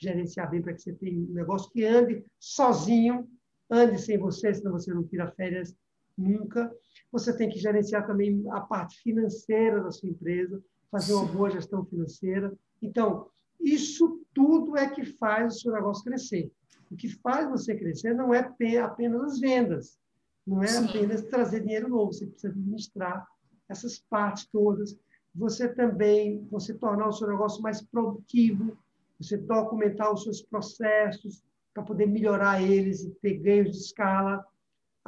[0.00, 3.28] gerenciar bem para que você tenha um negócio que ande sozinho,
[3.68, 5.74] ande sem você, senão você não tira férias
[6.16, 6.72] nunca.
[7.10, 11.84] Você tem que gerenciar também a parte financeira da sua empresa, fazer uma boa gestão
[11.84, 12.52] financeira.
[12.80, 13.28] Então,
[13.60, 16.50] isso tudo é que faz o seu negócio crescer.
[16.90, 18.40] O que faz você crescer não é
[18.78, 19.98] apenas as vendas,
[20.46, 20.84] não é Sim.
[20.86, 23.26] apenas trazer dinheiro novo, você precisa administrar
[23.68, 24.98] essas partes todas.
[25.34, 28.76] Você também, você tornar o seu negócio mais produtivo,
[29.20, 31.42] você documentar os seus processos
[31.74, 34.44] para poder melhorar eles e ter ganhos de escala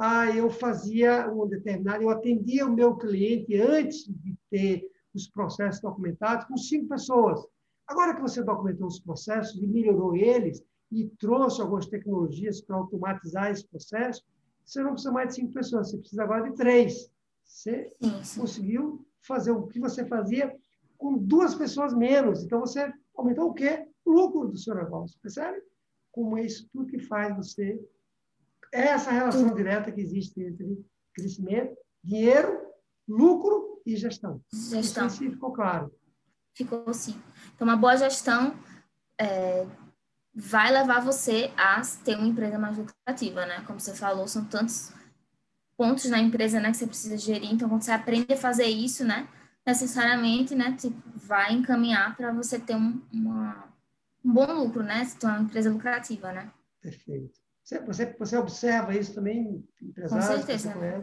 [0.03, 5.79] ah, eu fazia um determinado, eu atendia o meu cliente antes de ter os processos
[5.79, 7.39] documentados com cinco pessoas.
[7.91, 13.51] Agora que você documentou os processos e melhorou eles e trouxe algumas tecnologias para automatizar
[13.51, 14.23] esse processo,
[14.65, 17.11] você não precisa mais de cinco pessoas, você precisa agora de três.
[17.43, 17.91] Você
[18.37, 20.55] conseguiu fazer o que você fazia
[20.97, 22.41] com duas pessoas menos.
[22.45, 23.85] Então, você aumentou o quê?
[24.05, 25.19] O lucro do seu negócio.
[25.21, 25.61] Percebe?
[26.13, 27.77] Como é isso tudo que faz você
[28.73, 30.81] é essa relação direta que existe entre
[31.13, 32.57] crescimento, dinheiro,
[33.05, 34.41] lucro e gestão.
[34.53, 35.07] Gestão.
[35.07, 35.91] Isso ficou claro.
[36.53, 37.21] Ficou sim.
[37.55, 38.55] Então, uma boa gestão
[39.19, 39.65] é,
[40.33, 43.63] vai levar você a ter uma empresa mais lucrativa, né?
[43.65, 44.93] Como você falou, são tantos
[45.77, 47.51] pontos na empresa, né, que você precisa gerir.
[47.51, 49.27] Então, quando você aprende a fazer isso, né,
[49.65, 53.67] necessariamente, né, tipo, vai encaminhar para você ter um, uma,
[54.23, 55.03] um bom lucro, né?
[55.05, 56.51] Se tornar uma empresa lucrativa, né?
[56.81, 57.39] Perfeito.
[57.63, 60.27] Você, você observa isso também, empresários?
[60.27, 60.75] Com certeza.
[60.75, 61.01] Né?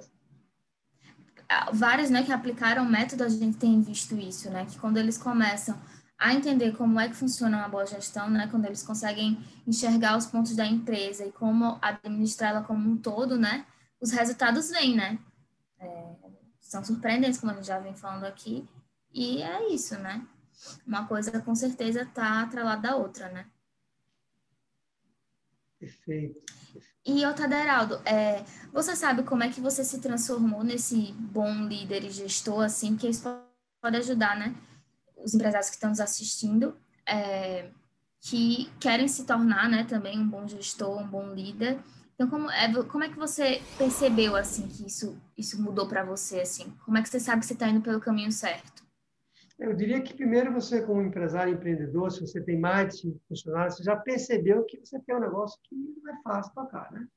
[1.73, 4.67] Vários né, que aplicaram o método, a gente tem visto isso, né?
[4.67, 5.81] Que quando eles começam
[6.19, 8.49] a entender como é que funciona uma boa gestão, né?
[8.51, 13.65] Quando eles conseguem enxergar os pontos da empresa e como administrá-la como um todo, né?
[14.01, 15.19] Os resultados vêm, né?
[15.79, 16.15] É,
[16.61, 18.69] são surpreendentes, como a gente já vem falando aqui.
[19.13, 20.27] E é isso, né?
[20.87, 23.47] Uma coisa com certeza está atrelada da outra, né?
[25.79, 26.58] Perfeito.
[27.07, 32.11] E, Otaderaldo, é, você sabe como é que você se transformou nesse bom líder e
[32.11, 33.29] gestor, assim, que isso
[33.81, 34.55] pode ajudar, né?
[35.17, 36.77] Os empresários que estão nos assistindo,
[37.07, 37.71] é,
[38.21, 41.79] que querem se tornar, né, também um bom gestor, um bom líder.
[42.15, 46.41] Então, como é, como é que você percebeu, assim, que isso, isso mudou para você,
[46.41, 46.71] assim?
[46.85, 48.88] Como é que você sabe que você está indo pelo caminho certo?
[49.59, 53.77] Eu diria que primeiro você, como empresário empreendedor, se você tem mais de cinco funcionários,
[53.77, 57.09] você já percebeu que você tem um negócio que não é fácil tocar, né?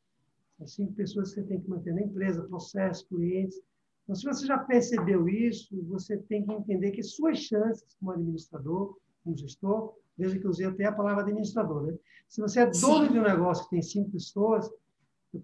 [0.58, 3.62] São cinco pessoas que você tem que manter na empresa, processos, clientes.
[4.04, 8.98] Então, se você já percebeu isso, você tem que entender que suas chances como administrador,
[9.24, 11.98] como gestor, veja que eu usei até a palavra administrador, né?
[12.28, 13.12] Se você é dono Sim.
[13.14, 14.68] de um negócio que tem cinco pessoas,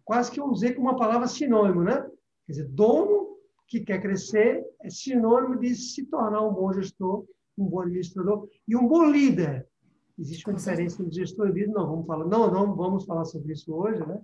[0.03, 2.01] quase que eu usei como uma palavra sinônimo, né?
[2.47, 3.36] Quer dizer, dono
[3.67, 7.25] que quer crescer é sinônimo de se tornar um bom gestor,
[7.57, 9.67] um bom administrador e um bom líder.
[10.17, 11.71] Existe uma diferença entre gestor e líder.
[11.73, 14.19] Não vamos falar, não, não vamos falar sobre isso hoje, né?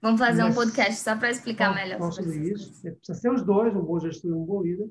[0.00, 2.70] Vamos fazer Mas, um podcast só para explicar melhor sobre, sobre isso.
[2.70, 2.82] isso.
[2.82, 4.88] Precisa ser os dois, um bom gestor e um bom líder.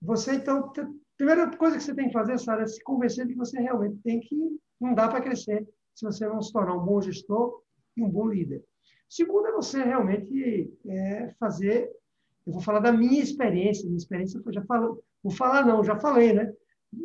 [0.00, 3.32] Você então, a primeira coisa que você tem que fazer, Sara, é se convencer de
[3.32, 4.36] que você realmente tem que
[4.80, 7.62] não dá para crescer se você não se tornar um bom gestor
[7.96, 8.62] e um bom líder.
[9.08, 11.90] Segundo é você realmente é, fazer
[12.48, 13.84] Eu vou falar da minha experiência.
[13.84, 16.50] Minha experiência foi, já falou, vou falar não, já falei, né?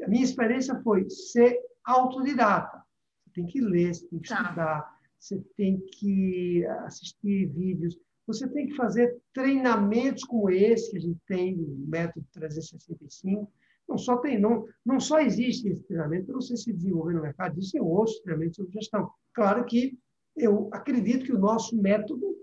[0.04, 2.82] A minha experiência foi ser autodidata.
[3.26, 4.42] Você tem que ler, você tem que tá.
[4.42, 11.02] estudar, você tem que assistir vídeos, você tem que fazer treinamentos como esse que a
[11.02, 13.52] gente tem no método 365.
[13.86, 17.22] Não só tem, não, não só existe esse treinamento, eu não sei se desenvolver no
[17.22, 19.12] mercado, existem outros treinamentos sobre gestão.
[19.34, 20.00] Claro que
[20.38, 22.34] eu acredito que o nosso método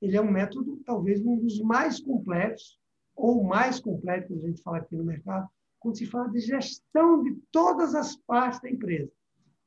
[0.00, 2.78] ele é um método talvez um dos mais completos
[3.14, 7.34] ou mais completo a gente fala aqui no mercado quando se fala de gestão de
[7.50, 9.10] todas as partes da empresa.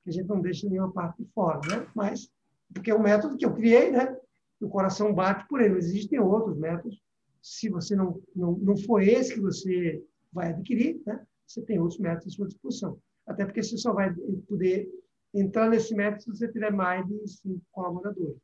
[0.04, 1.88] Que a gente não deixa nenhuma parte fora né?
[1.96, 2.30] Mas
[2.74, 4.16] porque é um método que eu criei né?
[4.62, 5.78] O coração bate por ele.
[5.78, 7.02] Existem outros métodos.
[7.42, 11.26] Se você não não, não for esse que você vai adquirir né?
[11.48, 13.00] Você tem outros métodos à sua disposição.
[13.26, 14.14] Até porque você só vai
[14.48, 14.88] poder
[15.34, 18.38] entrar nesse método se você tiver mais de cinco colaboradores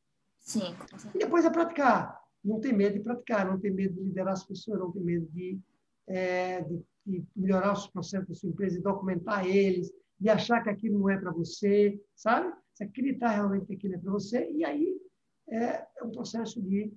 [0.45, 0.75] Sim.
[1.13, 2.21] E depois é praticar.
[2.43, 5.27] Não tem medo de praticar, não tem medo de liderar as pessoas, não tem medo
[5.31, 5.59] de,
[6.07, 10.69] é, de, de melhorar os processos da sua empresa, de documentar eles, de achar que
[10.69, 12.53] aquilo não é para você, sabe?
[12.71, 14.49] Você acreditar realmente que aquilo é para você.
[14.51, 14.95] E aí
[15.49, 16.93] é, é, um processo de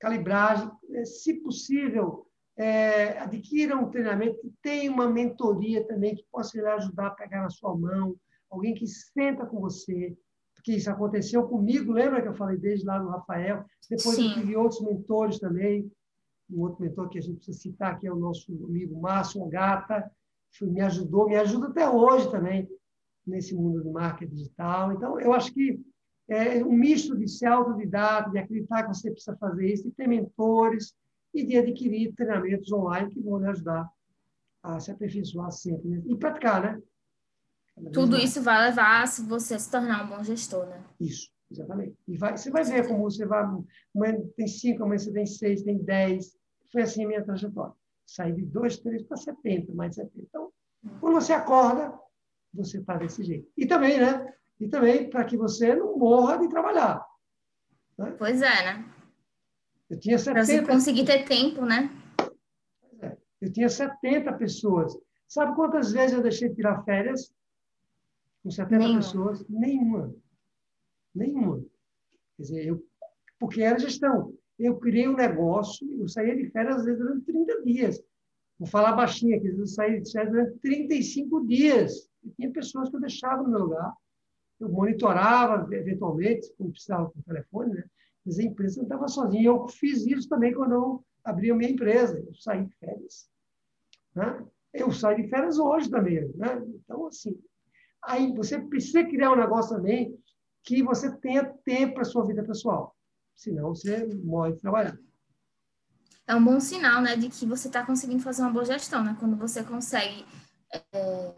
[0.00, 0.70] calibragem.
[0.92, 2.26] É, se possível,
[2.56, 7.42] é, adquira um treinamento que tenha uma mentoria também que possa lhe ajudar a pegar
[7.42, 8.16] na sua mão,
[8.50, 10.16] alguém que senta com você,
[10.66, 13.64] que isso aconteceu comigo, lembra que eu falei desde lá no Rafael?
[13.88, 14.30] Depois Sim.
[14.30, 15.88] eu tive outros mentores também.
[16.50, 20.10] Um outro mentor que a gente precisa citar, que é o nosso amigo Márcio Gata,
[20.50, 22.68] que me ajudou, me ajuda até hoje também
[23.24, 24.92] nesse mundo do marketing digital.
[24.92, 25.80] Então, eu acho que
[26.28, 30.08] é um misto de ser autodidata, de acreditar que você precisa fazer isso, de ter
[30.08, 30.96] mentores
[31.32, 33.88] e de adquirir treinamentos online que vão lhe ajudar
[34.64, 35.88] a se aperfeiçoar sempre.
[35.88, 36.02] Né?
[36.06, 36.82] E praticar, né?
[37.92, 40.82] Tudo isso vai levar a você se tornar um bom gestor, né?
[40.98, 41.94] Isso, exatamente.
[42.08, 43.44] E vai, você vai ver como você vai.
[43.94, 46.36] Amanhã tem cinco, amanhã você tem seis, tem dez.
[46.72, 47.74] Foi assim a minha trajetória.
[48.06, 50.14] Saí de dois, três para 70, mais de 70.
[50.18, 50.50] Então,
[51.00, 51.92] quando você acorda,
[52.54, 53.50] você está desse jeito.
[53.56, 54.32] E também, né?
[54.58, 57.04] E também para que você não morra de trabalhar.
[57.98, 58.14] Né?
[58.18, 58.92] Pois é, né?
[59.90, 60.34] Eu tinha 70.
[60.34, 61.90] Para você conseguir ter tempo, né?
[63.02, 63.16] É.
[63.40, 64.96] Eu tinha 70 pessoas.
[65.28, 67.32] Sabe quantas vezes eu deixei de tirar férias?
[68.46, 68.96] Com 70 nenhuma.
[68.98, 70.14] pessoas, nenhuma.
[71.12, 71.58] Nenhuma.
[72.36, 72.86] Quer dizer, eu,
[73.40, 74.32] porque era gestão.
[74.56, 78.00] Eu criei um negócio, eu saía de férias às vezes durante 30 dias.
[78.56, 82.08] Vou falar baixinho aqui, eu saía de férias durante 35 dias.
[82.22, 83.92] E tinha pessoas que eu deixava no meu lugar.
[84.60, 87.84] Eu monitorava, eventualmente, quando precisava com o telefone, né?
[88.24, 89.44] mas a empresa não estava sozinha.
[89.44, 92.16] Eu fiz isso também quando eu abri a minha empresa.
[92.24, 93.28] Eu saí de férias.
[94.14, 94.46] Né?
[94.72, 96.28] Eu saio de férias hoje também.
[96.36, 96.64] Né?
[96.84, 97.36] Então, assim,
[98.06, 100.16] Aí você precisa criar um negócio também
[100.62, 102.96] que você tenha tempo para sua vida pessoal.
[103.34, 104.96] Senão você morre de trabalhar.
[106.26, 109.16] É um bom sinal, né, de que você está conseguindo fazer uma boa gestão, né?
[109.18, 110.24] Quando você consegue
[110.72, 111.34] é,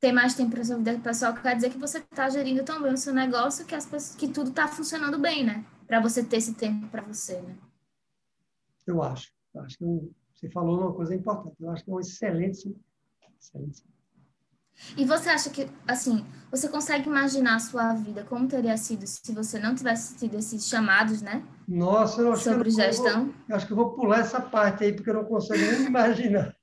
[0.00, 2.92] ter mais tempo para sua vida pessoal, quer dizer que você está gerindo tão bem
[2.92, 5.64] o seu negócio que, as pessoas, que tudo está funcionando bem, né?
[5.86, 7.56] Para você ter esse tempo para você, né?
[8.86, 9.30] Eu acho.
[9.54, 9.84] Eu acho que
[10.34, 11.56] você falou uma coisa importante.
[11.60, 12.74] Eu acho que é um excelente,
[13.38, 13.91] excelente
[14.96, 19.32] e você acha que, assim, você consegue imaginar a sua vida como teria sido se
[19.32, 21.42] você não tivesse tido esses chamados, né?
[21.66, 23.24] Nossa, eu acho sobre que eu gestão.
[23.24, 25.86] Vou, eu acho que eu vou pular essa parte aí, porque eu não consigo nem
[25.86, 26.54] imaginar.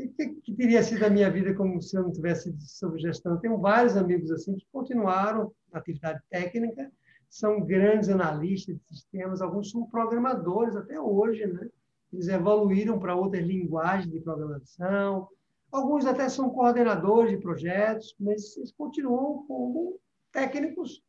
[0.00, 3.32] O que, que, teria sido a minha vida como se eu não tivesse sobre gestão?
[3.32, 6.88] Eu tenho vários amigos assim que continuaram na atividade técnica,
[7.28, 11.68] são grandes analistas de sistemas, alguns são programadores até hoje, né?
[12.12, 15.28] Eles evoluíram para outras linguagens de programação,
[15.70, 20.00] Alguns até são coordenadores de projetos, mas eles continuam como
[20.32, 21.02] técnicos.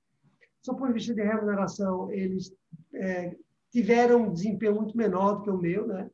[0.66, 2.53] Ponto de vista de remuneração, eles
[2.93, 3.36] é,
[3.72, 6.10] tiveram um desempenho muito menor do que o meu, né?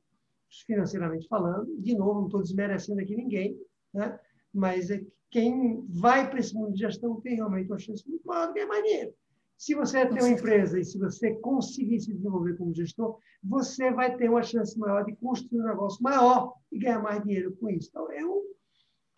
[0.66, 1.76] financeiramente falando.
[1.82, 3.60] De novo, não estou desmerecendo aqui ninguém,
[3.93, 4.18] né?
[4.54, 8.48] mas é quem vai para esse mundo de gestão tem realmente uma chance muito maior
[8.48, 9.14] de ganhar mais dinheiro.
[9.58, 14.16] Se você tem uma empresa e se você conseguir se desenvolver como gestor, você vai
[14.16, 17.89] ter uma chance maior de construir um negócio maior e ganhar mais dinheiro com isso.
[17.89, 18.43] Então, eu,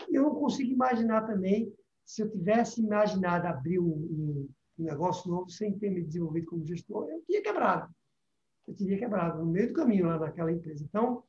[0.09, 1.73] eu não consigo imaginar também,
[2.05, 7.09] se eu tivesse imaginado abrir um, um, negócio novo sem ter me desenvolvido como gestor,
[7.09, 7.91] eu teria quebrado.
[8.67, 10.83] Eu teria quebrado no meio do caminho lá naquela empresa.
[10.83, 11.23] Então,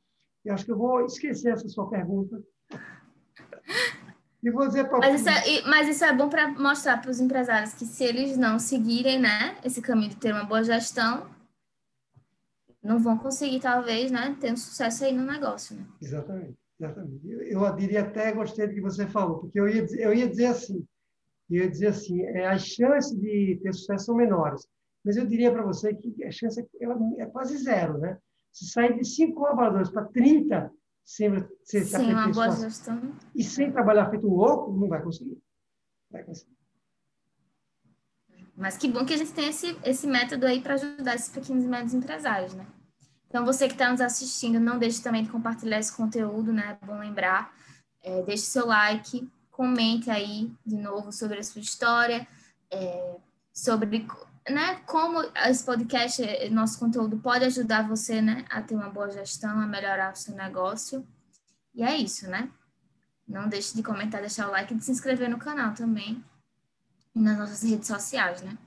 [0.45, 2.41] eu acho que eu vou esquecer essa sua pergunta
[4.41, 7.85] e para mas, isso é, mas isso é bom para mostrar para os empresários que
[7.85, 11.29] se eles não seguirem né, esse caminho de ter uma boa gestão,
[12.81, 15.75] não vão conseguir, talvez, né, ter um sucesso aí no negócio.
[15.75, 15.85] Né?
[16.01, 17.29] Exatamente, exatamente.
[17.29, 20.45] Eu, eu diria até, gostei do que você falou, porque eu ia, eu ia dizer
[20.45, 20.85] assim,
[21.49, 24.65] eu ia dizer assim, é, as chances de ter sucesso são menores,
[25.03, 28.17] mas eu diria para você que a chance é, é quase zero, né?
[28.53, 30.71] Se sair de cinco colaboradores para 30,
[31.05, 33.15] sem, sem Sim, uma boa gestão.
[33.35, 35.37] E sem trabalhar feito louco, não vai conseguir.
[36.11, 36.57] Vai conseguir.
[38.55, 41.63] Mas que bom que a gente tem esse, esse método aí para ajudar esses pequenos
[41.63, 42.67] e médios empresários, né?
[43.27, 46.77] Então, você que está nos assistindo, não deixe também de compartilhar esse conteúdo, né?
[46.81, 47.53] É bom lembrar.
[48.03, 52.27] É, deixe seu like, comente aí de novo sobre a sua história,
[52.71, 53.17] é,
[53.53, 54.05] sobre
[54.49, 59.59] né, como esse podcast, nosso conteúdo pode ajudar você né, a ter uma boa gestão,
[59.59, 61.05] a melhorar o seu negócio.
[61.73, 62.49] E é isso, né?
[63.27, 66.23] Não deixe de comentar, deixar o like e de se inscrever no canal também
[67.15, 68.57] e nas nossas redes sociais, né?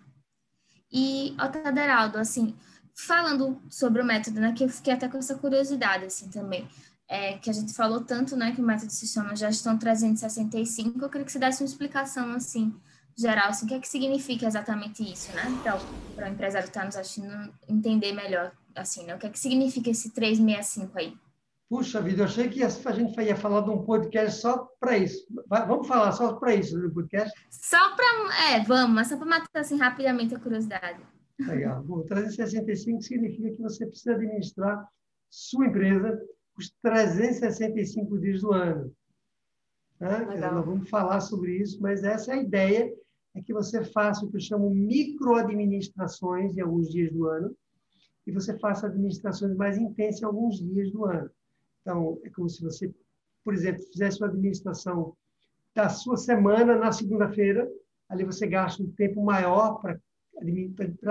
[0.91, 2.55] E, Otaderaldo, assim,
[2.95, 6.69] falando sobre o método, né, que eu fiquei até com essa curiosidade, assim, também,
[7.09, 11.09] é, que a gente falou tanto, né, que o método se chama Gestão 365, eu
[11.09, 12.75] queria que você desse uma explicação, assim,
[13.17, 15.43] geral, assim, o que é que significa exatamente isso, né,
[16.15, 19.39] para o empresário que está nos assistindo entender melhor, assim, né, o que é que
[19.39, 21.17] significa esse 365 aí?
[21.69, 25.27] Puxa vida, eu achei que a gente ia falar de um podcast só para isso.
[25.49, 27.33] Vamos falar só para isso no podcast?
[27.49, 28.51] Só para.
[28.51, 31.03] É, vamos, mas só para matar assim rapidamente a curiosidade.
[31.41, 31.83] Legal.
[31.83, 34.87] Bom, 365 significa que você precisa administrar
[35.31, 36.21] sua empresa
[36.59, 38.95] os 365 dias do ano.
[39.99, 40.19] Né?
[40.41, 42.93] Nós vamos falar sobre isso, mas essa é a ideia,
[43.35, 47.57] é que você faça o que eu chamo microadministrações em alguns dias do ano
[48.27, 51.31] e você faça administrações mais intensas em alguns dias do ano.
[51.81, 52.93] Então, é como se você,
[53.45, 55.17] por exemplo, fizesse uma administração
[55.75, 57.69] da sua semana na segunda-feira,
[58.09, 59.99] ali você gasta um tempo maior para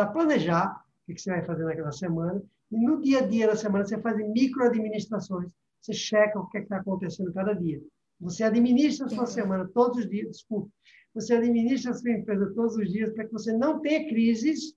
[0.07, 2.41] planejar o que você vai fazer naquela semana,
[2.71, 5.49] e no dia a dia da semana você faz micro-administrações,
[5.81, 7.81] você checa o que é está acontecendo cada dia.
[8.19, 10.69] Você administra a sua semana todos os dias, desculpa,
[11.13, 14.73] você administra a sua empresa todos os dias para que você não tenha crises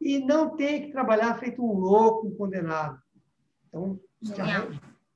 [0.00, 2.98] e não tenha que trabalhar feito um louco, um condenado.
[3.68, 4.68] Então, já,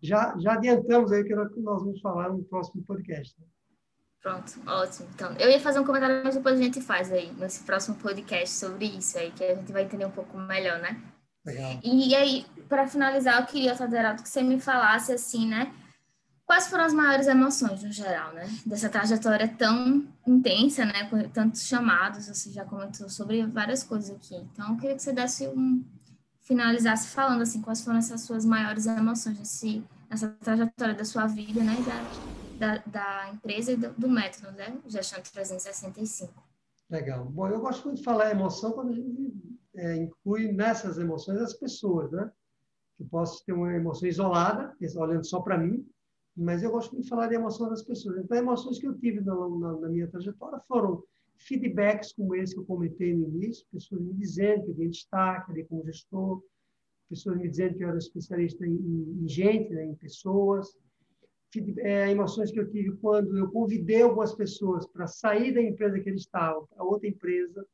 [0.03, 3.35] já, já adiantamos aí que nós vamos falar no próximo podcast.
[3.39, 3.47] Né?
[4.21, 5.09] Pronto, ótimo.
[5.15, 8.55] Então, eu ia fazer um comentário, mas depois a gente faz aí, nesse próximo podcast,
[8.55, 11.01] sobre isso aí, que a gente vai entender um pouco melhor, né?
[11.47, 11.81] Legal.
[11.83, 15.73] E aí, para finalizar, eu queria, Federato, que você me falasse assim, né?
[16.49, 18.49] Quais foram as maiores emoções, no geral, né?
[18.65, 21.07] Dessa trajetória tão intensa, né?
[21.11, 24.35] Com tantos chamados, você já comentou sobre várias coisas aqui.
[24.35, 25.85] Então, eu queria que você desse um,
[26.41, 31.63] finalizasse falando assim, quais foram essas suas maiores emoções nesse, nessa trajetória da sua vida,
[31.63, 31.77] né,
[32.59, 36.33] da, da, da empresa e do, do, método, né, Gestão 365.
[36.89, 37.27] Legal.
[37.27, 39.35] Bom, eu gosto muito de falar emoção quando a gente
[39.77, 42.33] é, inclui nessas emoções as pessoas, né?
[42.99, 45.87] Eu posso ter uma emoção isolada, olhando só para mim,
[46.39, 48.19] mas eu gosto de falar de emoção das pessoas.
[48.19, 51.03] Então, emoções que eu tive na, na, na minha trajetória foram
[51.37, 55.51] feedbacks como esse que eu comentei no início, pessoas me dizendo que eu tinha destaque
[55.51, 56.43] ali como gestor,
[57.09, 58.75] pessoas me dizendo que eu era especialista em,
[59.21, 60.77] em gente, né, em pessoas,
[61.79, 66.09] é, emoções que eu tive quando eu convidei algumas pessoas para sair da empresa que
[66.09, 67.67] eles estavam para outra empresa,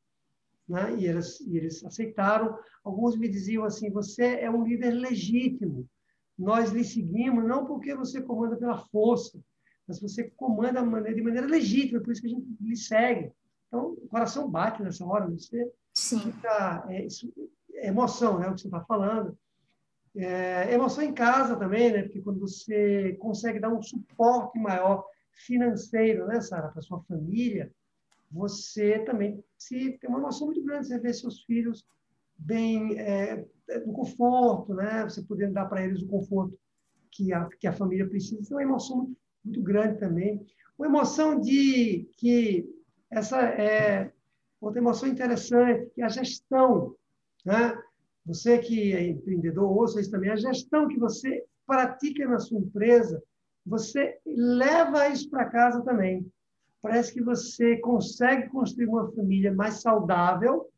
[0.66, 2.56] né, e, eles, e eles aceitaram.
[2.82, 5.86] Alguns me diziam assim: você é um líder legítimo,
[6.38, 9.38] nós lhe seguimos não porque você comanda pela força,
[9.86, 10.82] mas você comanda
[11.12, 13.32] de maneira legítima, por isso que a gente lhe segue.
[13.68, 16.20] Então, o coração bate nessa hora, você Sim.
[16.20, 16.86] fica.
[16.88, 17.32] É, isso,
[17.74, 18.48] é emoção, né?
[18.48, 19.36] O que você está falando.
[20.16, 22.02] É, emoção em casa também, né?
[22.02, 27.70] Porque quando você consegue dar um suporte maior financeiro, né, Sara, para sua família,
[28.30, 30.86] você também se tem uma emoção muito grande.
[30.86, 31.84] Você vê seus filhos
[32.36, 33.44] bem é,
[33.86, 35.04] no conforto, né?
[35.04, 36.58] Você podendo dar para eles o conforto
[37.10, 38.40] que a, que a família precisa.
[38.40, 40.44] Então, é uma emoção muito, muito grande também.
[40.78, 42.68] Uma emoção de que
[43.10, 44.12] essa é
[44.60, 46.94] outra emoção interessante, que é a gestão.
[47.44, 47.78] Né?
[48.26, 53.22] Você que é empreendedor, ouça isso também, a gestão que você pratica na sua empresa,
[53.64, 56.26] você leva isso para casa também.
[56.82, 60.68] Parece que você consegue construir uma família mais saudável,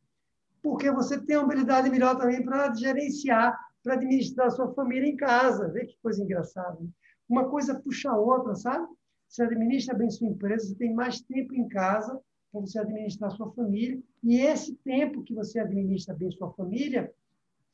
[0.67, 5.17] porque você tem uma habilidade melhor também para gerenciar, para administrar a sua família em
[5.17, 5.69] casa.
[5.69, 6.77] Vê que coisa engraçada.
[6.81, 6.89] Né?
[7.29, 8.85] Uma coisa puxa a outra, sabe?
[9.29, 13.53] Você administra bem sua empresa, você tem mais tempo em casa para você administrar sua
[13.53, 14.03] família.
[14.25, 17.15] E esse tempo que você administra bem sua família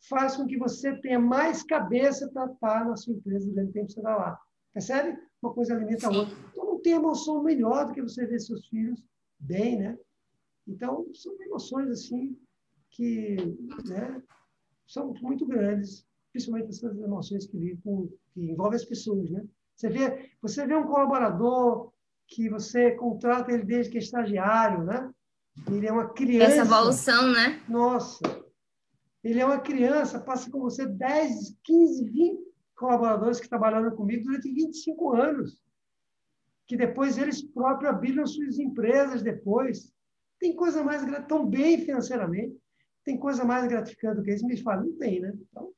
[0.07, 3.87] faz com que você tenha mais cabeça para estar na sua empresa durante o tempo
[3.87, 4.39] que você está lá.
[4.75, 5.19] Percebe?
[5.41, 6.37] Uma coisa alimenta a outra.
[6.51, 9.03] Então, não tem emoção melhor do que você ver seus filhos
[9.41, 9.99] bem, né?
[10.69, 12.37] Então, são emoções, assim,
[12.93, 13.37] que
[13.87, 14.23] né,
[14.87, 19.45] são muito grandes, principalmente essas emoções que, com, que envolvem as pessoas, né?
[19.75, 21.93] Você vê, você vê um colaborador
[22.29, 25.11] que você contrata ele desde que é estagiário, né?
[25.67, 26.53] Ele é uma criança.
[26.53, 27.63] Essa evolução, né?
[27.69, 28.23] Nossa,
[29.23, 34.53] Ele é uma criança, passa com você 10, 15, 20 colaboradores que trabalharam comigo durante
[34.53, 35.61] 25 anos,
[36.67, 39.93] que depois eles próprios abriram suas empresas depois.
[40.41, 42.57] Tem coisa mais tão bem financeiramente,
[43.05, 44.47] tem coisa mais gratificante do que isso?
[44.47, 45.33] Me fala, não tem, né?
[45.35, 45.73] Então,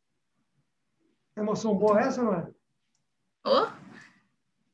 [1.36, 2.50] emoção boa essa ou não é?
[3.46, 3.66] Oh,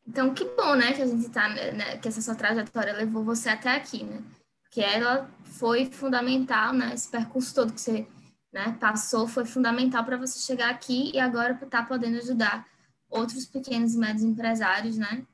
[0.07, 3.48] então que bom, né, que a gente tá, né, que essa sua trajetória levou você
[3.48, 4.22] até aqui, né?
[4.70, 6.94] Que ela foi fundamental, né?
[6.94, 8.07] Esse percurso todo que você
[8.53, 12.66] né, passou foi fundamental para você chegar aqui e agora tá podendo ajudar
[13.09, 15.26] outros pequenos e médios empresários, né,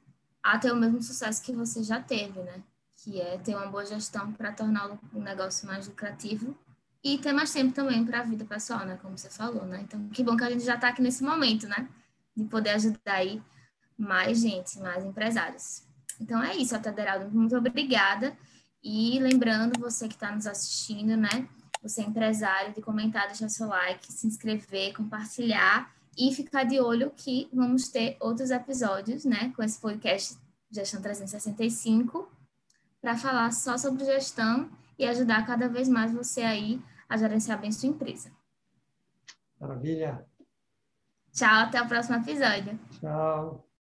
[0.43, 2.63] a ter o mesmo sucesso que você já teve, né?
[2.97, 6.57] Que é ter uma boa gestão para tornar o negócio mais lucrativo
[7.03, 8.99] e ter mais tempo também para a vida pessoal, né?
[9.01, 9.81] Como você falou, né?
[9.83, 11.89] Então, que bom que a gente já está aqui nesse momento, né?
[12.37, 13.43] De poder ajudar aí
[13.97, 15.83] mais gente, mais empresários.
[16.21, 17.31] Então é isso, Ataderaldo.
[17.31, 18.37] Muito obrigada.
[18.83, 21.49] E lembrando, você que está nos assistindo, né?
[21.83, 27.11] Você é empresário, de comentar, deixar seu like, se inscrever, compartilhar e ficar de olho
[27.11, 29.53] que vamos ter outros episódios, né?
[29.55, 30.37] Com esse podcast
[30.71, 32.29] Gestão 365
[33.01, 34.69] para falar só sobre gestão
[34.99, 38.31] e ajudar cada vez mais você aí a gerenciar bem sua empresa.
[39.61, 40.27] Maravilha.
[41.33, 42.79] Tchau, até o próximo episódio.
[43.01, 43.66] Tchau.